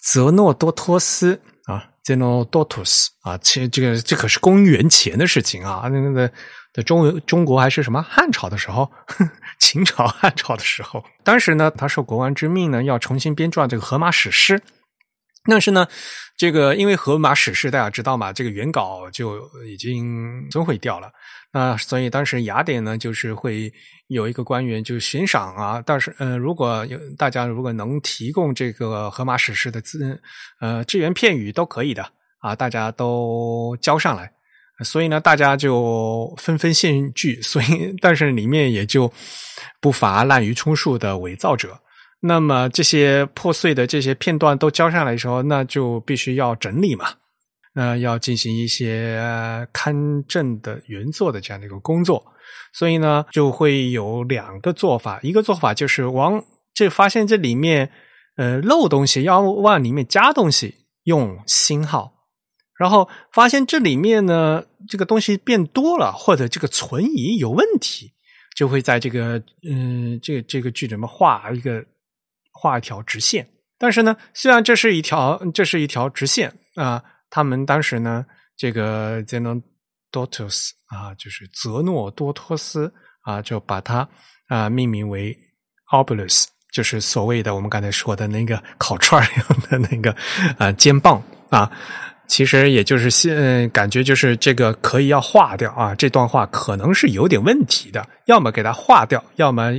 [0.05, 6.31] 泽诺多托斯啊，Zenodotus 啊，其实这个这可是公元前的事情啊，那个。
[6.73, 8.91] 在中中国还是什么汉朝的时候，
[9.61, 14.59] 秦朝汉朝的时候，当时呢，他受国王之命呢，要重新编撰这个《荷马史诗》。
[15.45, 15.89] 但是呢，
[16.37, 21.11] 这个因为《荷马史诗》大家知道嘛，这个原稿就已经损毁掉了。
[21.53, 23.71] 那所以当时雅典呢，就是会
[24.07, 30.23] 有一个官员就悬赏啊，但是呃，如果有大家如果能提供这个《荷马史诗》的字
[30.61, 32.09] 呃只言片语都可以的
[32.39, 34.33] 啊，大家都交上来。
[34.85, 39.13] 所以呢，大家就纷纷献剧，所以但是里面也就
[39.81, 41.79] 不乏滥竽充数的伪造者。
[42.21, 47.07] 那么这些破碎的这些片段都交上来的时候，那就必须要整理嘛，
[47.75, 49.21] 那要进行一些
[49.73, 52.25] 勘证的原作的这样的一个工作。
[52.73, 57.91] 所以呢，就会有两个做法，一个做法就是往这发现这里面
[58.37, 62.15] 呃漏东西，要往里面加东西，用星号。
[62.79, 68.13] 然后发现这里面呢，这个东西变多了，或者这个存疑有问题，
[68.57, 71.85] 就会在这个嗯这这个句里面画一个
[72.51, 73.47] 画一条直线。
[73.79, 78.25] 但是呢，虽然这是一条这是一条直线啊，他们当时呢
[78.57, 84.09] 这个 Zenodotus 啊，就是泽诺多托斯啊，就把它
[84.49, 85.37] 啊命名为
[85.93, 90.17] Obulus，就是所谓的我们刚才说的那个烤串一样的那个
[90.59, 91.71] 啊肩膀啊。
[92.29, 99.71] 其实也就是现感觉就是这个可以要划掉啊，这段话可能是有点问题的，要么给它划掉，要么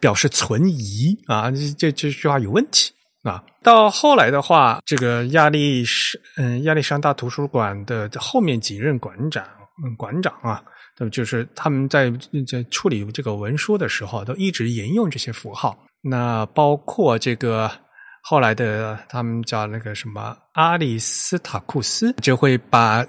[0.00, 2.90] 表示存疑啊，这这句话有问题
[3.22, 3.42] 啊。
[3.62, 9.44] 到后来的话，这个亚历山嗯亚历山大图书馆的后面几任馆长
[9.84, 10.60] 嗯馆长啊，
[10.98, 12.10] 那么就是他们在
[12.46, 17.70] 在处理这个文书的时候，都一直沿用这些符号，那包括这个。
[18.22, 23.04] 后来的他们叫那个什么阿里斯塔库斯，就会把，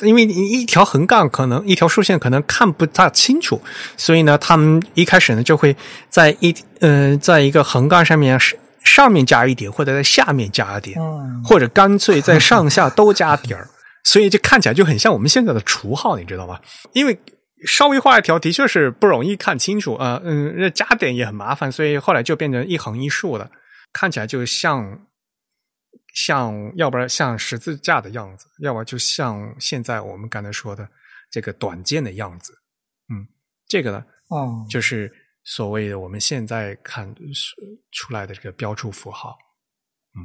[0.00, 3.60] 因为你一条横杠可能一条竖线可能看不大清楚，
[3.96, 5.76] 所以呢，他们一开始呢就会
[6.08, 8.38] 在一嗯，在一个横杠上面
[8.84, 10.98] 上面加一点，或者在下面加一点，
[11.44, 13.68] 或者干脆在上下都加点儿，
[14.04, 16.58] 所以就看起来就很像我们现在的除号，你知道吗？
[16.92, 17.18] 因为
[17.66, 23.48] 稍微画一条的确是不容易看清楚啊，嗯，加点也很麻烦，所以后来就变成一横一竖了。
[23.94, 25.06] 看起来就像，
[26.12, 30.86] 像要不然像十字架的样子，要不然就像现在我们刚才说的
[31.30, 32.52] 这个短剑的样子。
[33.08, 33.28] 嗯，
[33.68, 35.12] 这个呢，哦，就是
[35.44, 37.14] 所谓的我们现在看
[37.92, 39.38] 出来的这个标注符号。
[40.16, 40.18] 嗯，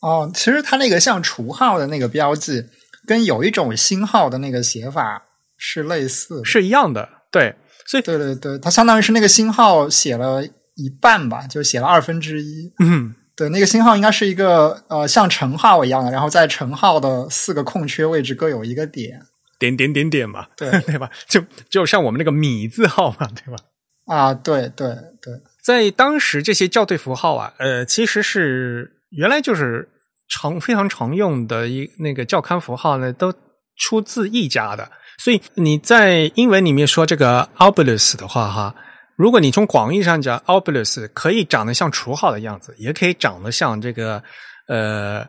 [0.00, 2.64] 哦，其实它那个像除号的那个标记，
[3.06, 5.26] 跟有一种星号的那个写法
[5.58, 7.06] 是类似，是一样的。
[7.30, 7.54] 对，
[7.86, 10.42] 所以对对对，它相当于是那个星号写了。
[10.76, 12.72] 一半吧，就写了二分之一。
[12.78, 19.20] 嗯，对，那个星号应该是一个呃，像乘号一样的，然后在乘号的四个空缺位置各有一个点，
[19.58, 21.10] 点点点点嘛，对 对吧？
[21.28, 23.62] 就就像我们那个米字号嘛，对吧？
[24.06, 24.88] 啊，对对
[25.20, 29.88] 对，在当时这些校对符号啊，呃，其实是原来就是
[30.28, 33.32] 常非常常用的一那个教刊符号呢，都
[33.76, 38.74] 出自一家的，所以你在英文里面说这个 obelus 的话，哈。
[39.20, 44.24] 如果你从广义上讲，obulus 可以长得像除号的样子，也可以长得像这个
[44.66, 45.22] 呃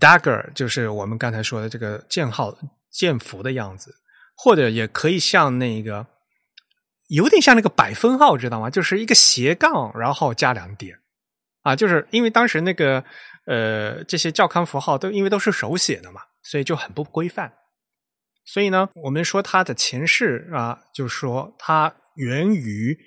[0.00, 2.52] dagger，就是我们刚才说的这个箭号
[2.90, 3.94] 箭符的样子，
[4.36, 6.04] 或者也可以像那个
[7.06, 8.68] 有点像那个百分号，知道吗？
[8.68, 10.98] 就是一个斜杠，然后加两点
[11.62, 13.04] 啊，就是因为当时那个
[13.46, 17.52] 呃这些教刊符号都因为都是手写的嘛，所以就很不规范。
[18.44, 22.98] 所以呢，我们说它的前世啊，就是说它源于。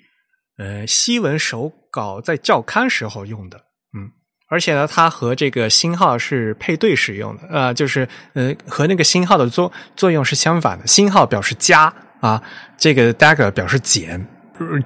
[0.56, 4.10] 呃，西文手稿在校刊时候用的，嗯，
[4.48, 12.40] 而且呢，它和这个星号是配对使用的，啊，就是呃，和那个星号的作作用是相反的，星号表示加啊，
[12.78, 14.24] 这个 dagger 表示减，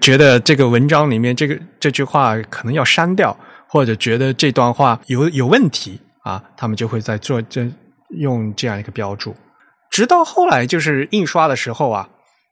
[0.00, 3.37] 觉得这个文章里面这个这句话可能要删掉，
[3.68, 7.70] 或者觉得这段话有有问题啊，他们就会在做这
[8.18, 9.37] 用这样一个标注，
[9.90, 12.09] 直到后来就是印刷的时候啊，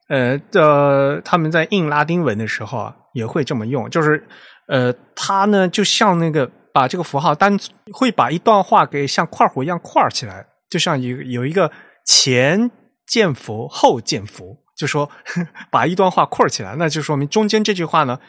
[0.09, 2.97] 呃的他们在印拉丁文的时候啊。
[3.17, 4.29] 也会这么用，就是，
[4.69, 7.59] 呃，它呢就像那个把这个符号单
[7.91, 11.73] 会把一段话给像块弧一样块起来，就像有有一个
[12.05, 12.71] 前
[13.07, 15.11] 键符后键符，就说
[15.73, 18.21] 把一段话块起来，那就说明中间这句话呢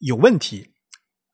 [0.00, 0.74] 有问题，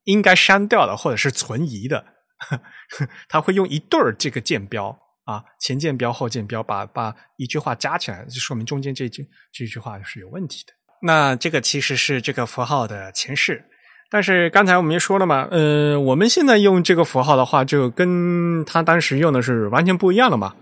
[0.05, 2.05] 应该删掉的或者是存疑的，
[3.29, 4.97] 他会用一对儿这个箭标
[5.31, 10.73] 啊，前键标后键标，把把一句话加起来，就说明中间这句这句话是有问题的。
[11.03, 13.65] 那这个其实是这个符号的前世，
[14.11, 20.53] 但是刚才我们也说了嘛，呃，我们现在用这个符号的话，就跟他当时用的是完全不一样了嘛，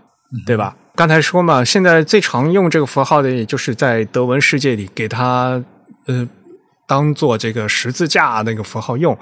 [0.45, 0.77] 对吧？
[0.95, 5.63] 刚才说嘛，现在最常用这个符号的，也就是在德文世界里给他
[6.07, 6.27] 呃
[6.89, 9.15] 当做这个十字架那个符号用。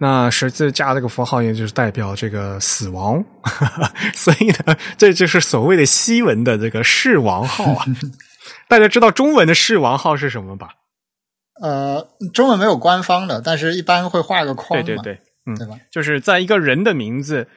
[0.00, 3.20] 那十字架这个符号，也就是代表这个死亡，
[4.14, 7.84] 所以呢，这就是所谓的西文的这个世王号啊。
[8.70, 10.68] 大家知道中文的世王号是什么吧？
[11.60, 15.76] 呃，中文没有官方的，但是一般会画个框，对对对，嗯，对吧？
[15.90, 17.48] 就是在一个人的名字，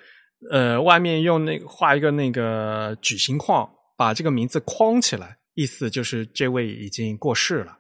[0.50, 7.78] 呃，外面用那个画一个那个矩形框，把这个名字框起来，意思就是这位已经过世了啊。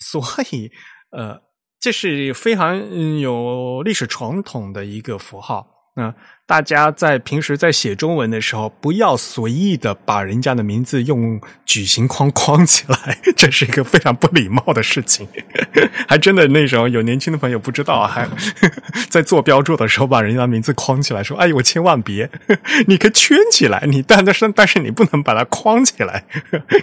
[0.00, 0.70] 所以，
[1.10, 1.40] 呃，
[1.78, 5.79] 这是非常有历史传统的一个符号。
[6.00, 6.14] 那
[6.46, 15.28] 大家在平时在写中文的时候，不要随意的把人家的名字用矩形框框起来，这是一个非常不礼貌的事情。
[16.08, 18.26] 还真的那时候有年轻的朋友不知道，还
[19.10, 22.28] 在做标注的时候把人家名字框起来，说：“哎，我千万别，
[22.88, 26.24] 你可以圈起来，你但是但是你不能把它框起来，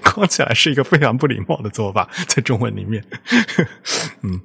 [0.03, 3.03] 框起来是一个非常不礼貌的做法，在中文里面。”
[4.22, 4.39] 嗯。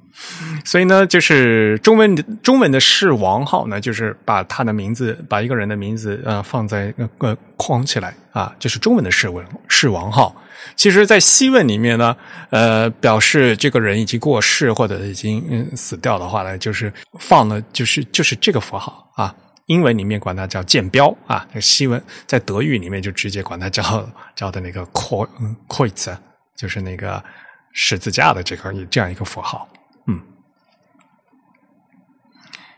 [0.65, 10.35] 所以呢，就是中文中文的世王号呢，就是把他的名字，把一个人的名字呃放在呃框起来啊，就是中文的世文世王号。
[10.75, 12.15] 其实，在西文里面呢，
[12.49, 19.35] 呃，表示这个人已经过世或者已经嗯死掉的话呢，就是放的就是就是这个符号啊。
[19.67, 26.13] 英文里面管它叫剑标啊，西文在德语里面就直接管它叫叫的那个 Kreuz，
[26.55, 27.23] 就是那个
[27.71, 29.67] 十字架的这个这样一个符号。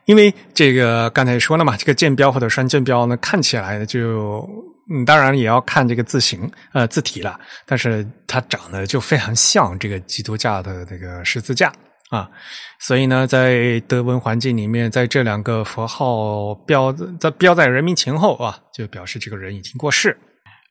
[0.05, 4.47] 因为这个刚才说了嘛，这个剑标或者双剑标呢，看起来就
[4.93, 11.73] 嗯，当然也要看这个字形呃字体了，但是它长得就非常像这个基督教的这个十字架
[12.11, 12.29] 啊，
[12.79, 20.15] 所以呢，在德文环境里面，在这两个符号标在标在人名前后啊，就表示这个人已经过世。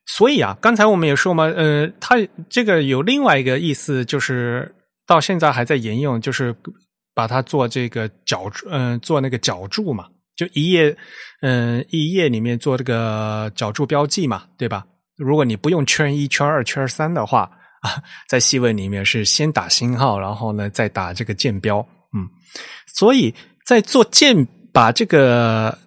[0.06, 2.14] 所以啊，刚才我们也说嘛，呃，它
[2.48, 4.72] 这个有另外一个意思，就是
[5.08, 6.54] 到现在还在沿用，就是。
[7.14, 10.96] 把它做这个脚注，嗯，做那个脚注嘛，就一页，
[11.40, 14.84] 嗯，一页里面做这个脚注标记嘛，对吧？
[15.16, 17.50] 如果你不用圈一、圈二、圈三的话，
[17.80, 21.78] 啊，在细问里面是先打星号，然后呢再打这个箭标，
[22.12, 22.28] 嗯，
[22.86, 23.34] 所以
[23.64, 25.78] 在做箭，把这个。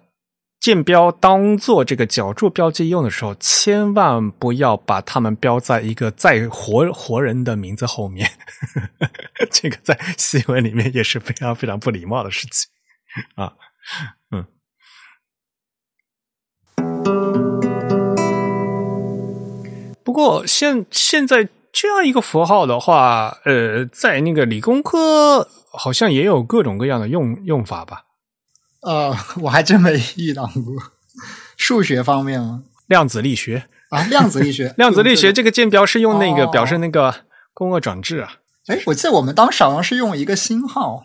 [0.60, 8.28] 箭标当做这个脚注标记用的时候，千万不要把它们标在一个在活活人的名字后面。
[9.50, 12.68] 这个在新闻里面也是非常非常不礼貌的事情
[13.36, 13.54] 啊。
[14.32, 14.44] 嗯。
[20.04, 28.06] 不过现现在这样一个符号的话，呃，在那个理工科好像也有各种各样的用用法吧。
[28.82, 30.62] 呃， 我还真没遇到过
[31.56, 32.62] 数学方面吗？
[32.86, 37.14] 量子力学啊，量子力学， 量子力学这个箭标是用那个表示那个
[37.52, 38.34] 共轭转置啊。
[38.66, 41.02] 哎，我记得我们当时好像是用一个星号，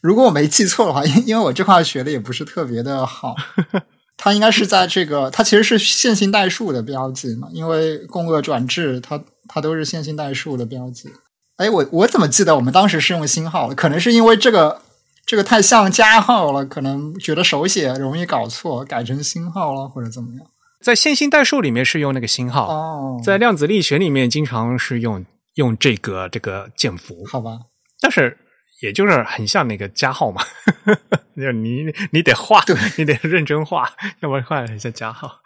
[0.00, 3.34] 如果我没记错的话，因因为我这块学的也不是特别的好，
[4.18, 11.10] 它应该是在这个，它其实是线性代数的标记嘛，因为共轭转置它它都是线性代数的标记。
[11.56, 13.74] 哎，我我怎么记得我们当时是用星号的？
[13.74, 14.82] 可能是因为这个。
[15.26, 20.46] 这个太像加号了，可能觉得手写容易搞错，改成星号了或者怎么样。
[20.82, 27.58] 在线性代数里面是用那个星号哦，在量子力学里面经常是用用这个这个键符，好吧？
[28.02, 28.36] 但是
[28.82, 30.42] 也就是很像那个加号嘛，
[31.36, 32.62] 就你你得画，
[32.98, 35.40] 你得认真画，要不然画很像加号。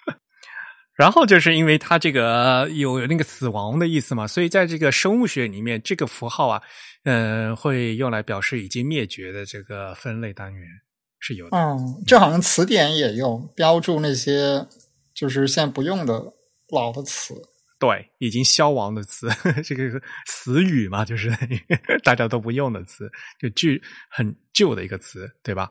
[0.99, 6.61] 然后就是因为它这个有那个死亡的意思嘛，所以在这个生物学里面，这个符号啊。
[7.11, 10.69] 嗯，会用来表示已经灭绝的这个分类单元
[11.19, 11.57] 是有的。
[11.57, 14.67] 嗯，这好像词典也用标注那些
[15.15, 16.23] 就是现在不用的
[16.71, 17.35] 老的词。
[17.79, 19.29] 对，已经消亡的词，
[19.65, 19.89] 这个
[20.27, 21.31] 词语嘛，就是
[22.05, 23.69] 大家都不用的词，就旧
[24.11, 25.71] 很旧的一个词，对吧？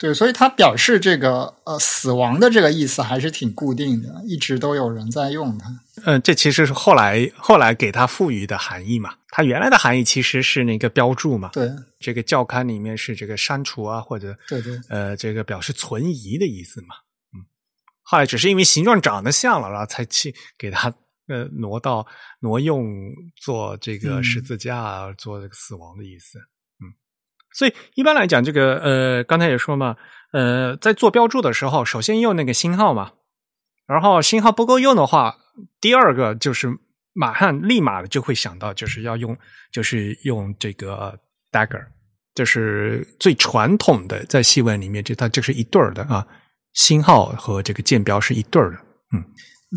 [0.00, 5.68] 对，所以它表示这个呃死亡的这个意思还是挺固定的，一直都有人在用它。
[6.06, 9.14] 嗯，这其实是后来后来给它赋予的含义嘛。
[9.28, 11.50] 它原来的含义其实是那个标注嘛。
[11.52, 16.94] 对，这个教刊里面是这个删除啊，或者对对，呃，这个表示存疑的意思嘛。
[17.34, 17.44] 嗯，
[18.00, 20.90] 后来只是因为形状长得像了，然后才去给它
[21.28, 22.06] 呃挪到
[22.40, 26.38] 挪用做这个十字架，做这个死亡的意思。
[27.52, 29.96] 所以一般来讲，这个呃，刚才也说嘛，
[30.32, 33.12] 呃，在做标注的时候，首先用那个星号嘛，
[33.86, 35.36] 然后星号不够用的话，
[35.80, 36.68] 第二个就是
[37.12, 39.36] 马上立马就会想到，就是要用，
[39.72, 41.18] 就是用这个
[41.50, 41.84] dagger，
[42.34, 46.26] 就是最传统的在戏文里面，这它就是一对儿的啊，
[46.72, 48.78] 星号和这个箭标是一对儿的，
[49.12, 49.24] 嗯。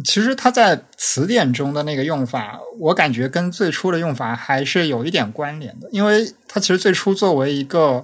[0.04, 8.04] 其实它在词典中的那个用法，我感觉跟最初的用法还是有一点关联的，因为它其实最初作为一个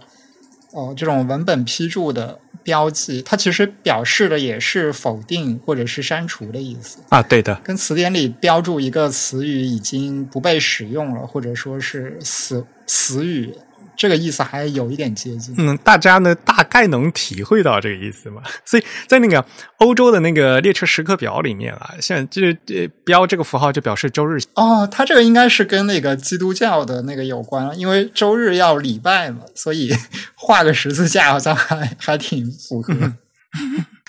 [0.71, 13.51] 哦这种文本批注的标记，它其实表示的也是否定或者是删除的意思啊，对的，跟词典里标注一个词语已经不被使用了，或者说是死死语。
[13.99, 18.41] 这个意思还有一点接近，嗯，大家呢大概能体会到这个意思嘛？
[18.63, 19.45] 所以在那个
[19.79, 29.91] 欧洲的那个列车时刻表里面啊，像这这标这个符号就表示周日哦，它这个应该是跟那个基督教的那个有关，因为周日要礼拜嘛，所以
[30.33, 32.93] 画个十字架好像还还挺符合。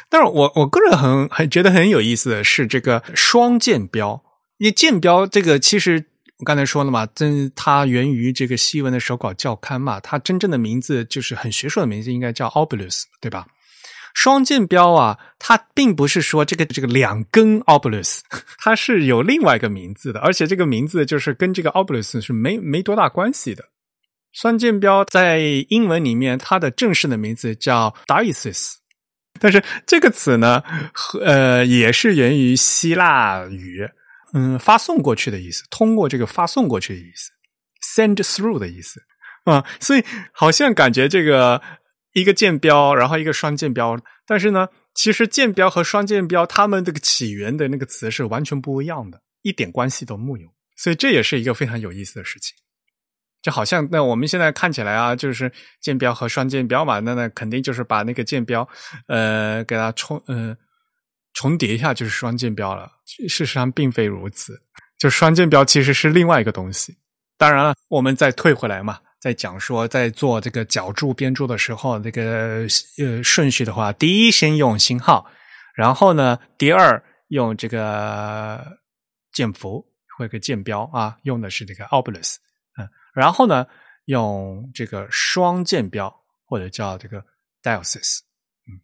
[0.09, 4.23] 但是我我个人很很觉得很有意思的是这个双剑标，
[4.59, 6.05] 因为剑标这个其实
[6.41, 13.47] 我刚才说了嘛，真它源于这个西文的手稿教刊嘛，它真正的名字就是很学术的名字，应该叫 obulus，对吧？
[14.15, 18.21] 双剑标啊，它并不是说这个这个两根 obulus，
[18.59, 23.67] 它是有另外一个名字的，而且这个名字就是跟这个 obulus 是没没多大关系的。
[24.33, 28.77] 双剑标在英文里面，它的正式的名字叫 diasis。
[29.39, 30.63] 但是这个词呢，
[31.23, 33.89] 呃，也是源于希腊语，
[34.33, 37.31] 嗯，发送过去的意思，通过这个发送过去的意思
[37.95, 39.03] ，send through 的意思
[39.45, 41.61] 啊，所以好像感觉这个
[42.13, 52.55] 一个箭标，然后一个双箭标，但是呢，其实箭标和双箭标它们这个起源的那个词是完全不一样的，一点关系都木有，所以这也是一个非常有意思的事情。
[53.43, 55.51] 就好像那我们现在看起来啊，就是
[55.81, 58.69] 箭标和双箭标嘛，那那肯定就是把那个箭标，
[59.07, 60.55] 呃，给它冲呃
[61.35, 62.91] 重叠一下就是双剑标了。
[63.07, 64.61] 事实上并非如此，
[64.99, 66.97] 就双剑标其实是另外一个东西。
[67.37, 72.67] 当然了，我们再退回来嘛，在讲说在做这个脚注编注的时候，这个
[72.99, 75.27] 呃顺序的话，第一先用星号，
[75.75, 78.79] 然后呢，第二用这个
[79.33, 79.85] 剑符
[80.19, 82.37] 或者剑标啊，用的是这个 obulus
[82.79, 82.89] 嗯。
[83.15, 83.67] 然后呢，
[84.05, 86.15] 用这个双剑标
[86.45, 87.25] 或者叫这个
[87.63, 88.19] diocese，
[88.69, 88.79] 嗯，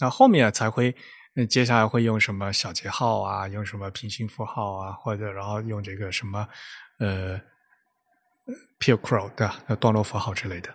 [0.00, 0.94] 那后面才会，
[1.34, 6.46] 那接下来会用什么小节号啊，用什么平行符号啊，或者然后用这个什么
[6.98, 7.40] 呃
[8.78, 9.56] p i l c r o 对吧？
[9.80, 10.68] 段落符号之类的。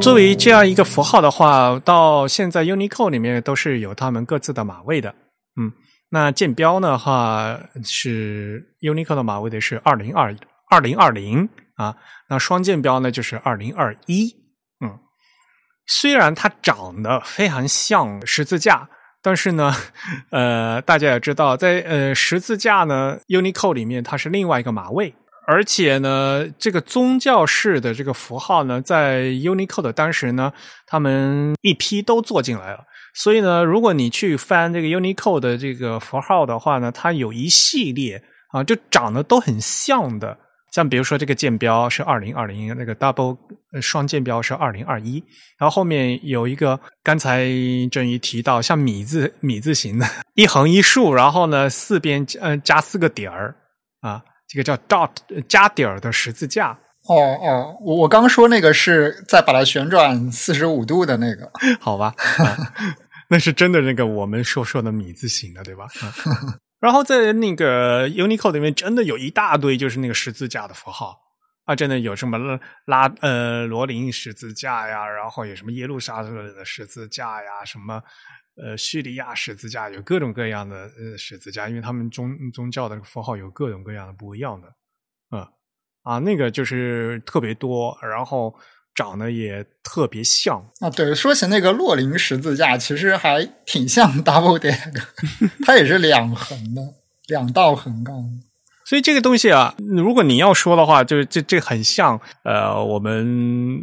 [0.00, 5.14] 作为这样一个符号的话，到现在 Unicode 里面都是有他们各自的码位的，
[5.60, 5.72] 嗯。
[6.12, 10.34] 那剑标的话是 Unicode 的码位的是二零二
[10.68, 11.96] 二零二零啊，
[12.28, 14.39] 那双箭标呢就是二零二一。
[15.92, 18.88] 虽然它长得非常像十字架，
[19.20, 19.74] 但是呢，
[20.30, 25.12] 呃，大家也知道，在呃十字架呢 Unicode 里面它是另外一个码位，
[25.48, 30.52] 而且呢，这个宗教式的这个符号呢，在 Unicode 当时呢，
[30.86, 32.84] 他们一批都做进来了。
[33.12, 38.22] 所以呢，如果你去翻这个 Unicode 的这个符号的话呢，它有一系列
[38.52, 40.38] 啊，就长得都很像的。
[40.70, 43.36] 像比如说这个剑标是二零二零，那个 double
[43.80, 45.22] 双剑标是二零二一，
[45.58, 47.46] 然后后面有一个刚才
[47.90, 53.54] 郑宇提到像米字米字形的，一横一竖，然后呢四边嗯加四个点儿
[54.00, 55.10] 啊，这个叫 dot
[55.46, 56.78] 加点儿的十字架。
[57.08, 61.50] 哦哦，我我刚说那个是在把它旋转四十五度的那个，
[61.80, 62.14] 好吧，
[63.30, 65.86] 那是真的那个我们说说的米字形的，对吧？
[66.78, 71.16] 然后在那个 Unicode 里面，真的有一大堆就是那个十字架的符号
[71.70, 72.36] 啊，真的有什么
[72.86, 78.02] 拉呃罗林十字架呀，然后有什么耶路撒冷的十字架呀，什么
[78.60, 84.66] 呃叙利亚十字架，有各种各样的呃十字架，因为他们宗宗教的符号有各种各样的不一样的，
[85.30, 85.46] 嗯。
[86.02, 88.52] 啊，那个就是特别多，然后
[88.94, 90.88] 长得也特别像啊。
[90.88, 94.92] 对，说起那个洛林十字架，其实还挺像 double deck，
[95.64, 96.82] 它也是两横的，
[97.28, 98.14] 两道横杠。
[98.90, 103.24] 所以这个东西啊，如果你要说的话，就是这这很像呃，我们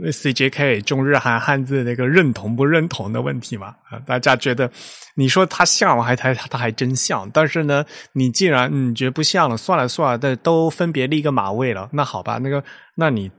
[0.01, 4.70] CJK 中日韩汉字那个认同不认同的问题嘛啊，大家觉得
[5.16, 12.62] 你说它像，还它它还真像，但是呢，你既然你觉得不像了，算了算了，但都分别立个马位了，那好吧，那个
[12.95, 13.32] 那你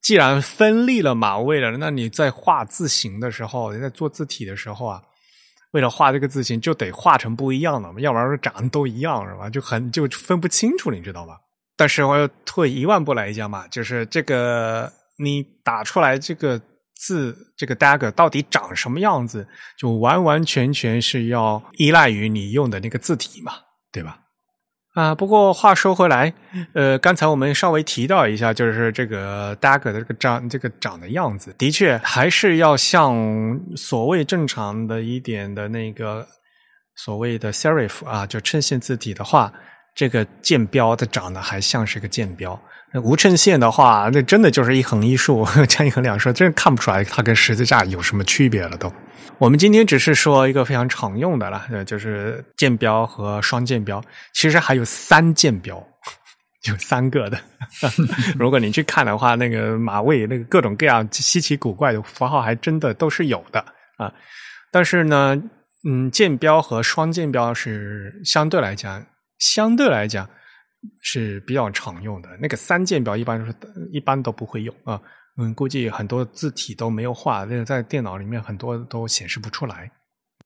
[0.00, 5.02] 既然分立了马位了，那你在画字形的时候，你在做字体的时候啊。
[5.72, 9.50] 为了画这个字形，就得画成不一样的，要不然长得都一样是吧？
[9.50, 11.38] 就很就分不清楚，你知道吧？
[11.76, 16.60] 但是我要退一万步来讲嘛，就是这个你打出来这个
[16.96, 19.46] 字，这个 dagger 到底长什么样子，
[19.78, 23.52] 就完完全全是要依赖于你用的那个字体嘛，
[23.92, 24.18] 对吧？
[24.94, 26.32] 啊，不过话说回来，
[26.72, 36.26] 呃，刚才我们稍微提到一下，就是这个 dagger 的这个长这个长的样子，的确还是要像所谓正常的一点的那个
[36.96, 39.52] 所谓的 serif 啊，就衬线字体的话，
[39.98, 42.56] 这个剑标它长得还像是个剑标。
[42.92, 48.92] 那无衬线的话，那真的就是一横一竖， 加一横两竖，真看不出来它跟十字架有什么区别了都。
[49.38, 54.00] 我们今天只是说一个非常常用的了，呃，就是剑标和双剑标。
[54.34, 55.84] 其实还有三剑标，
[56.70, 57.36] 有三个的。
[58.38, 63.58] 如果你去看的话，那个马位那个各种各样稀奇古怪的符号，还真的都是有的
[63.96, 64.12] 啊。
[64.70, 65.36] 但是呢，
[65.88, 69.04] 嗯，剑标和双剑标是相对来讲，
[69.38, 70.28] 相对来讲
[71.02, 72.28] 是比较常用的。
[72.40, 73.54] 那个三键标一般是
[73.92, 75.00] 一般都不会用啊。
[75.40, 79.90] 嗯，估计很多字体都没有画，那个在电脑里面很多都显示不出来。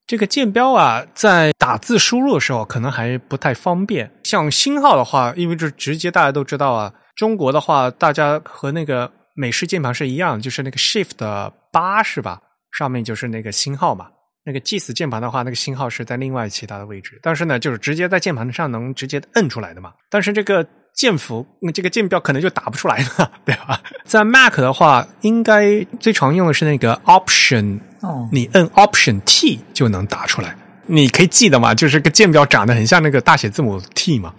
[0.07, 4.12] 这个键标啊，在打字输入的时候可能还不太方便。
[4.24, 12.43] 像星号的话，因为这直接大家都知道啊，中国的话，大家和那个美式键盘是一样，就是那个 Shift 八是吧？
[12.70, 14.11] 上面就是那个星号嘛。
[14.45, 19.93] 那个 GS 键盘的话，那个信号是在另外其他的位置，但是呢，就是直接在键盘上能直接摁出来的嘛。
[20.11, 23.80] 但是这个键符，这个键标可能就打不出来了， 对吧？
[24.05, 30.57] 在 Mac 的话，应该最常用的是那个 Option，哦，你摁 Option T 就能打出来。
[30.86, 34.34] 你可以记得嘛，就是个键标长得很像那个大写字母 T 嘛。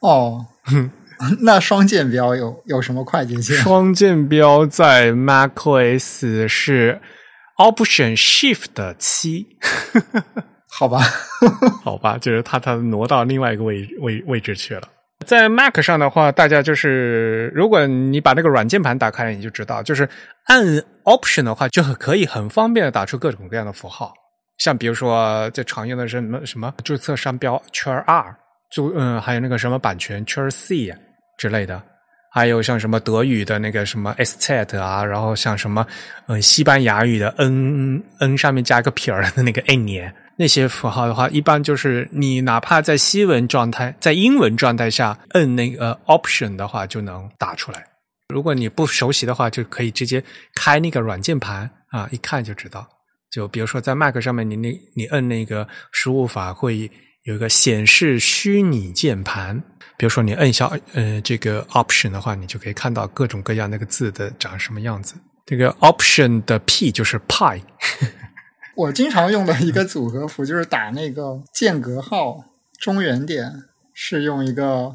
[0.00, 0.46] 哦，
[1.42, 3.56] 那双键标有有什么快捷键？
[3.58, 7.00] 双键标在 macOS 是
[7.58, 9.46] Option Shift 七，
[10.70, 11.00] 好吧，
[11.82, 14.82] 好吧，就是它它挪到另外一个位位位置去了。
[15.26, 20.08] 在 Mac 上的话，大家就是如果你把那个软键盘打开，你就知道，就是
[20.44, 20.64] 按
[21.04, 24.14] Option 的话，就很可以很方便的打出各种各样的符号。
[24.58, 28.36] 像比如说，最常用的是什么什么注册商标圈 R，
[28.70, 30.94] 注嗯，还有那个什么版权圈 C
[31.36, 31.82] 之类的，
[32.30, 35.86] 还有像什么德语的那个什么 Estet 啊，然后像什么
[36.26, 47.84] 呃西班牙语的 N N 上面加个撇儿的那个 N 年那些符号的话，一般就是你哪怕在西文状态、在英文状态下摁那个 Option 的话，就能打出来。
[48.28, 50.22] 如果你不熟悉的话，就可以直接
[50.54, 52.86] 开那个软键盘啊，一看就知道。
[53.30, 56.90] 就比如说在 Mac 上面，你那你摁那个输入法会
[57.24, 59.62] 有一个显示虚拟键盘。
[59.96, 65.16] 比如说你摁一下呃这个 Option 的话，你就可以看到各种各样那个字的长什么样子。
[65.44, 67.62] 这个 Option 的 P 就是 Pi。
[68.76, 72.44] 我经常用的一个组合符就是打那个间隔号
[72.78, 74.94] 中原点，是用一个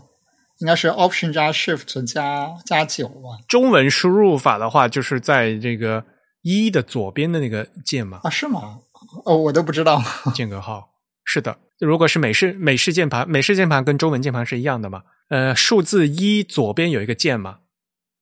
[0.60, 3.44] 应该是 Option 加 Shift 加加九吧？
[3.50, 6.06] 中文输入法的话，就是在这个
[6.44, 8.80] 一的左边的那个键嘛，啊，是吗？
[9.26, 10.02] 哦，我都不知道。
[10.34, 10.92] 间隔号
[11.26, 11.58] 是的。
[11.80, 15.04] 如果是美式美式键盘，美式键盘跟中文键盘是一样的嘛？
[15.30, 17.58] 呃，数字一左边有一个键嘛？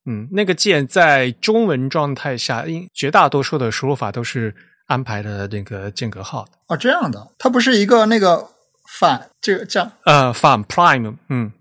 [0.06, 4.56] 嗯，那个键在中文状态下，因绝大多数的输入法都是
[4.88, 6.52] 安排的那个间隔号的。
[6.68, 8.50] 哦，这样的，它不是一个那个
[9.00, 11.52] 反这个这样，呃，反 prime，嗯，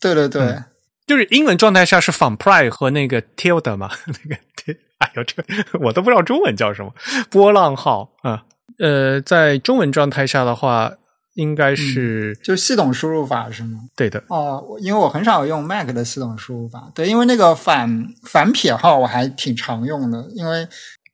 [0.00, 0.64] 对对对，
[1.06, 4.42] 就是英文状态下是反 prime 和那个 tilde 嘛， 那个
[4.98, 6.92] 哎呦，这个我都不知道中文叫什么，
[7.30, 8.44] 波浪号啊。
[8.78, 10.90] 呃，在中文状态下的话，
[11.34, 13.80] 应该是、就系统输入法是吗？
[13.96, 14.22] 对的。
[14.28, 20.66] 哦，我因为我很少用 Mac 的系统输入法，对，因为那个反反撇号我还挺常用的，因为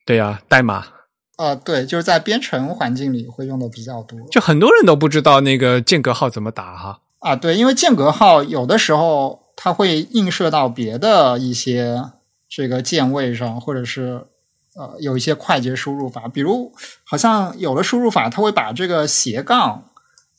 [0.05, 0.87] 对呀、代码
[1.39, 7.01] 呃，对，就是在编程环境里会用的比较多就很多人都不知道那个间隔号怎么打哈。
[7.21, 12.05] 啊，对，因为间隔号有的时候它会映射到别的一些
[12.47, 14.27] 这个键位上，或者是
[14.75, 16.71] 呃有一些快捷输入法，比如
[17.05, 19.85] 好像有的输入法它会把这个斜杠。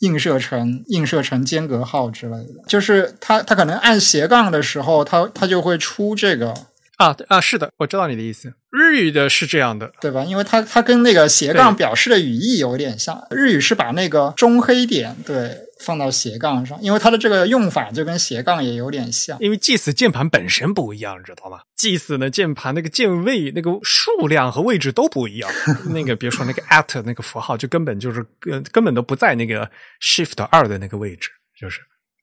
[0.01, 6.53] 映射成映射成间隔号之类的，就是它它可能按斜杠的时候，它它就会出这个
[6.97, 8.53] 啊啊，是的，我知道你的意思。
[8.69, 10.23] 日语的是这样的，对吧？
[10.23, 19.37] 因为它它跟那个斜杠表示的语义有点像，日语是把那个中黑点对放到斜杠上，因为它的这个用法就跟斜杠也有点像。
[19.39, 25.51] 因为 GIS 键盘本身不一样，你知道吗？GIS 的键盘那个键位那个数量和位置都不一样。
[25.93, 29.69] 那个别说那个 at 那个符号，就根本就是根根本都不在那个
[30.01, 31.29] Shift 二的那个位置，
[31.59, 31.81] 就是。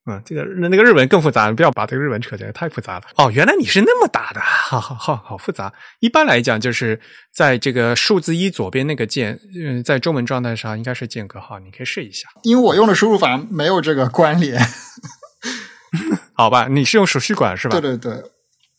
[0.08, 3.02] 嗯，这个那那个日文更复杂，不要把这个日文扯进来，太复杂了。
[3.16, 5.72] 哦，原来你是那么打的，好好好好复杂。
[6.00, 6.98] 一般来讲，就是
[7.34, 12.26] 在这个数字一左边那个键，嗯，在中文状态上应该是间隔号，你可以试一下。
[12.44, 14.58] 因为我用的输入法没有这个关联。
[16.32, 17.78] 好吧，你是用手续管是吧？
[17.78, 18.22] 对对对，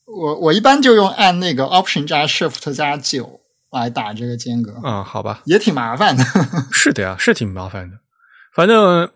[0.05, 6.23] 我我一般就用按那个 Option 加 Shift 加九来打这个间隔，嗯，好吧，也挺麻烦的。
[6.71, 7.97] 是的呀，是挺麻烦的。
[8.55, 9.09] 反正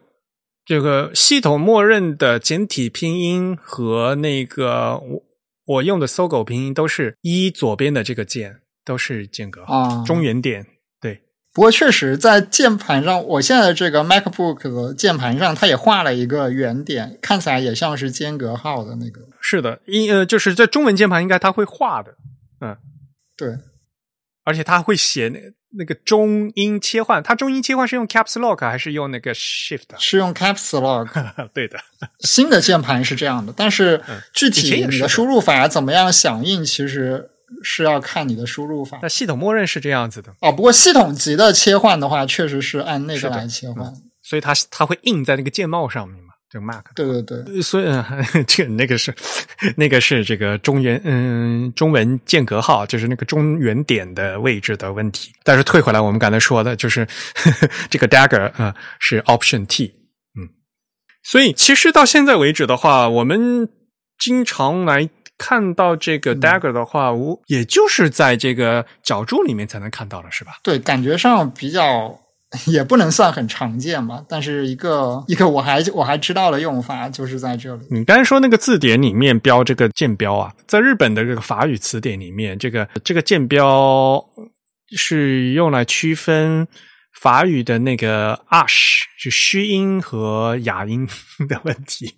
[0.65, 5.23] 这个系统默认的简体拼音和那个我
[5.65, 10.65] 我用的搜狗拼音都是一左边的这个键都是间隔号，啊中原点。
[11.01, 11.21] 对，
[11.53, 19.21] 不过确实，在键盘上，我现在的这个 MacBook 的键盘上，它也画了一个圆点，看起来也像是间隔号的那个。
[19.41, 22.15] 是的，因呃，就是在中文键盘应该它会画的，
[22.61, 22.77] 嗯，
[23.35, 23.57] 对，
[24.43, 25.39] 而且它会写那
[25.75, 29.97] 那个中英切换，它中英切换是用 Caps Lock 还是用那个 Shift？
[29.97, 31.09] 是用 Caps Lock。
[31.53, 31.79] 对的，
[32.19, 34.01] 新的键盘是这样的，但是
[34.33, 37.31] 具体你的输入法怎么样响应，其实
[37.63, 39.09] 是要看你的输入法那。
[39.09, 40.35] 系统默认是这样子的。
[40.41, 43.93] 哦，不过系统级的切换的话，确实是按那个来切换。
[44.21, 46.83] 所以它它会印在那个键帽上面嘛，这个 mark。
[46.93, 47.85] 对对对，所以
[48.45, 49.13] 这个那个是
[49.75, 55.31] 那个是这个中原嗯中文间隔号，就是那个中原点的位置的问题。
[55.43, 57.07] 但是退回来，我们刚才说的就是
[57.89, 59.85] 这个 dagger 啊是 option T，
[60.39, 60.47] 嗯，
[61.23, 63.67] 所以其实到现在为止的话，我们
[64.19, 70.59] 经常来看到这个 dagger 的话，我也就是在这个角柱里面才能看到了，是吧？
[70.61, 72.19] 对，感觉上比较。
[72.67, 77.87] 也不能算很常见吧，但是一个一个我还我还知道的用法就是在这里。
[77.89, 84.23] 你刚才说那个字典里面标这个剑标啊，在日本的这个法语词典里面，这个这个剑标
[84.95, 86.67] 是用来区分
[87.19, 91.07] 法语的那个 ash 是虚音和哑音
[91.49, 92.13] 的问题。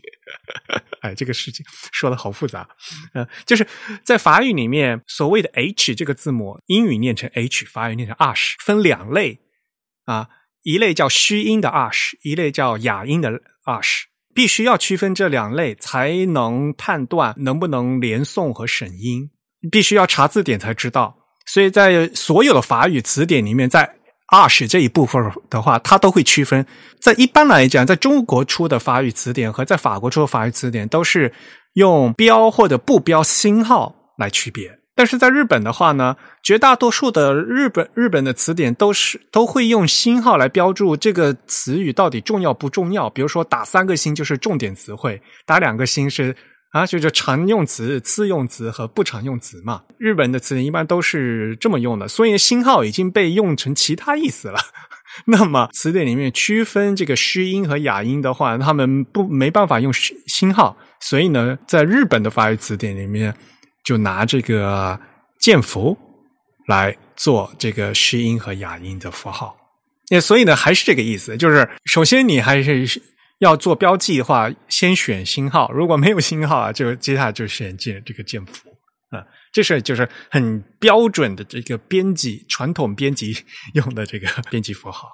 [1.02, 2.68] 哎，这个事情说的好复杂。
[3.14, 3.66] 呃，就是
[4.04, 9.40] 在法语里面，所谓的 h 这个字母，英语念成 h，法语念成 ash，分两类。
[10.06, 10.28] 啊，
[10.64, 13.32] 一类叫虚音的 ash，一类叫哑音的
[13.66, 14.04] ash，
[14.34, 19.30] 必须要区分这两类，才能判断能不能连诵和省音。
[19.72, 21.18] 必须要查字典才知道。
[21.48, 23.96] 所以在所有的法语词典里面，在
[24.30, 26.66] ash 这一部分的话，它都会区分。
[27.00, 31.34] 在一般来讲，在中国出的法语词典和在法国出的法语词典，都是
[31.74, 34.80] 用标或者不标星号来区别。
[34.96, 43.10] 但是在日本的话呢，绝大多数的日本日本的词典都是都会用星号来标注这个词语到底重要不重要。
[43.10, 46.34] 比如说打三个星就是重点词汇，打两个星是
[46.72, 49.82] 啊，就是常用词、次用词和不常用词嘛。
[49.98, 54.60] 日本的词典一般都是这么用的，所以星号已经被用成其他意思了。
[55.28, 63.36] 那么词典里面区分这个虚音和哑音的话，他们不没办法用星号，所以呢，在日本的法语词典里面。
[63.86, 65.00] 就拿这个
[65.40, 65.96] 剑符
[66.68, 69.56] 来做这个虚音和哑音的符号，
[70.10, 73.02] 那所以呢，还是这个意思，就是首先你还是
[73.38, 78.70] 要做标记的话，先选星号，如果没有星号啊，就接下来就选键这个剑符
[79.12, 79.24] 啊，
[79.54, 83.38] 这是就是很标准的这个编辑传统编辑
[83.76, 85.12] 用的这个编辑符号。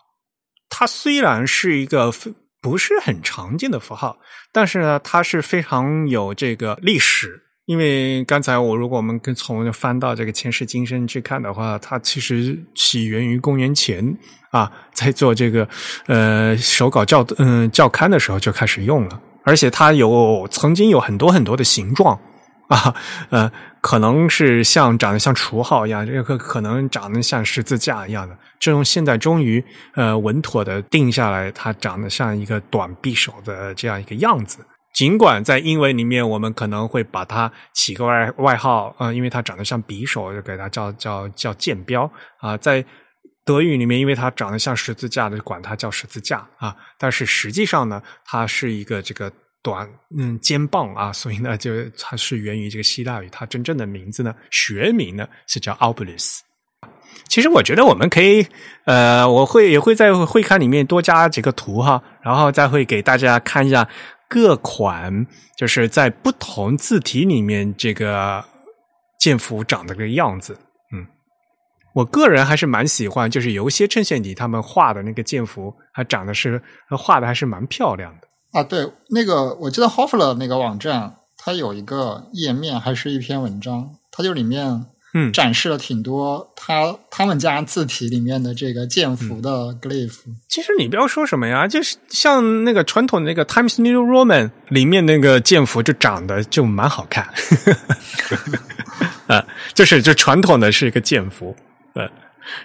[0.69, 2.13] 它虽然是一个
[2.61, 4.17] 不是很常见的符号，
[4.53, 7.43] 但是呢，它是非常有这个历史。
[7.71, 14.05] 因为刚才我如果我们跟从翻到这个前世今生去看的话，它其实起源于公元前
[14.49, 15.65] 啊，在做这个
[16.05, 22.19] 呃手稿教嗯教刊的时候就开始用了，而且它有曾经有很多很多的形状
[22.67, 22.93] 啊，
[23.29, 23.49] 呃，
[23.79, 29.63] 可能是像长得像除号一样，这个可能长得像十字架一样的，这种现在终于
[29.95, 34.57] 呃稳妥的定下来，它长得像一个短匕首的这样一个样子。
[34.93, 42.57] 尽管在英文里面，我们可能会把它起个外外号，呃，因为它长得像匕首，就给它叫叫叫剑标啊。
[42.57, 42.83] 在
[43.45, 46.75] 德语里面，因为它长得像十字架的，管它叫十字架啊。
[46.99, 49.31] 但是实际上呢，它是一个这个
[49.63, 49.89] 短
[50.19, 53.29] 嗯尖棒啊，所以呢，就它是源于这个希腊语。
[53.31, 56.39] 它真正的名字呢，学名呢是叫 Obelisk。
[57.29, 58.45] 其实我觉得我们可以，
[58.85, 63.87] 呃，我会也会在会刊里面多加几个图哈，然后再会给大家看一下。
[64.33, 65.27] 各款
[65.57, 68.45] 就是在不同字体里面，这个
[69.19, 70.57] 剑符长的个样子。
[70.93, 71.05] 嗯，
[71.93, 76.63] 我个人还是蛮喜欢，就是有一些衬线体他们画的那个剑符，还长得是
[76.97, 78.27] 画的还是蛮漂亮的
[78.57, 78.63] 啊。
[78.63, 84.85] 对，那个我记得 Hoffler 那个网站，它有一个页面，还是一篇文章，它就里面。
[85.13, 90.19] 嗯，展示了挺多他他们家字体里面的这个剑符的 glyph。
[90.47, 97.27] 其实你不要说什么呀，就是像那个传统那个 Times New Roman 里面那个剑符，就长得就蛮好看。
[99.27, 101.55] 啊，就是就传统的是一个剑符，
[101.93, 102.09] 呃，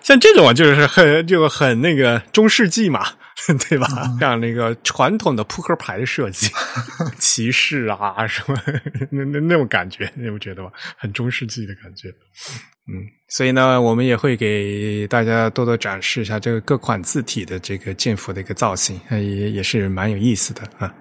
[0.03, 3.07] 像这种就是很就很那个中世纪嘛。
[3.68, 3.87] 对吧？
[4.18, 6.51] 像那个传统的扑克牌的设计，
[7.18, 8.57] 骑士啊什么，
[9.12, 10.70] 那那那种感觉，你不觉得吗？
[10.97, 12.09] 很中世纪的感觉。
[12.89, 20.93] 嗯，所以呢，我们也会给大家多多展示一下这个各款字体的这个剑符的一个造型，也也是蛮有意思的啊。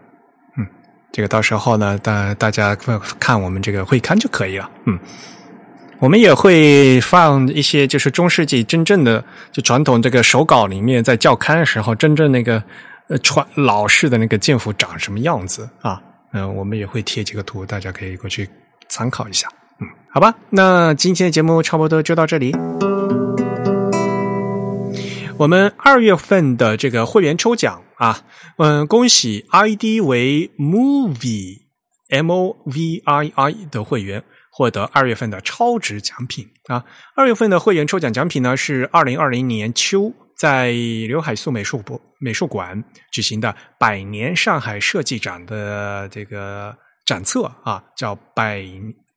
[0.57, 0.67] 嗯，
[1.11, 4.69] 这个到时候呢，大大家看我们这个会刊就可以了。
[4.85, 4.99] 嗯。
[5.99, 12.61] 我们也会放一些，就是中世纪真正的就传统这个手稿里面，在校刊的时候，真正那个
[13.07, 16.01] 呃传老式的那个剑符长什么样子啊？
[16.33, 18.47] 嗯，我们也会贴几个图，大家可以过去
[18.89, 19.47] 参考一下。
[19.79, 22.53] 嗯，好吧，那今天的节目差不多就到这里。
[25.37, 28.19] 我们二月份的这个会员抽奖啊，
[28.57, 31.61] 嗯，恭喜 ID 为 movie
[32.09, 34.23] m o v i i 的会员。
[34.57, 36.81] 获得二月份的超值奖品啊！
[37.13, 42.81] 二月份的会员抽奖奖品呢是二零二零年秋在刘海粟美术博美术馆
[43.11, 46.73] 举行的百年上海设计展的这个
[47.05, 48.65] 展册啊，叫百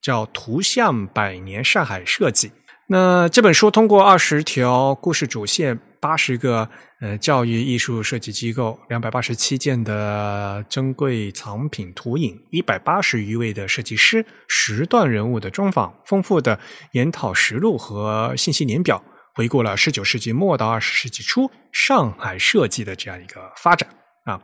[0.02, 2.50] 叫图像百年上海设计。
[2.88, 6.68] 那这本书通过二十条故事主线，八十个
[7.00, 16.58] 呃教育艺术设计机构，两百八十七件的珍贵藏品图影，一百八十余位的设计师，十段人物的专访，丰富的
[16.92, 19.02] 研讨实录和信息年表，
[19.34, 23.97] 回顾了十九世纪末到二十世纪初上海设计的这样一个发展。
[24.28, 24.40] 啊。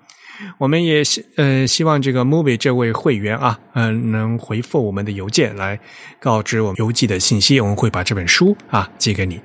[0.58, 5.78] 我们也希呃希望这个 movie 这位会员啊，嗯，能回复我们的邮件来
[6.18, 9.40] 告知我们邮寄的信息，我们会把这本书啊寄给你。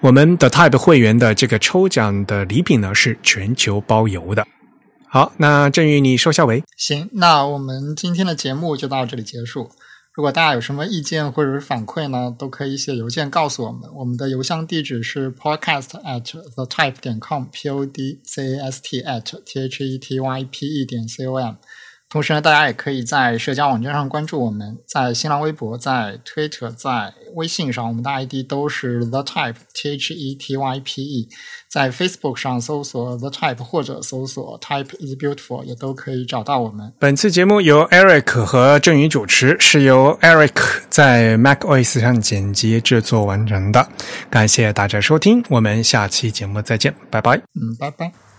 [0.00, 4.44] 我们的 Type 会员的这个抽奖的礼品呢是全球包邮的。
[5.08, 9.70] 好，那郑宇你收下为行，那我们今天的节目就到这里结束。
[10.14, 13.90] 如果大家有什么意见或者是反馈呢，都可以写邮件告诉我们。
[13.94, 19.82] 我们的邮箱地址是 podcast at the type 点 com，p o d c a s t at t h
[19.82, 21.54] e t y p e 点 c o m。
[22.12, 31.28] 同时呢，大家也可以在社交网站上关注我们，在新浪微博、在 Twitter、在微信上，我们的 ID 都是 The Type T H E T Y P E。
[31.70, 36.92] 在 Facebook 上搜索 The Type 或者搜索 Type is Beautiful，也都可以找到我们。
[36.98, 40.52] 本次节目由 Eric 和郑宇主持，是由 Eric
[40.90, 43.88] 在 MacOS 上剪辑制作完成的。
[44.28, 47.38] 感谢大家收听，我们下期节目再见，拜拜。
[47.38, 48.31] 嗯，拜拜。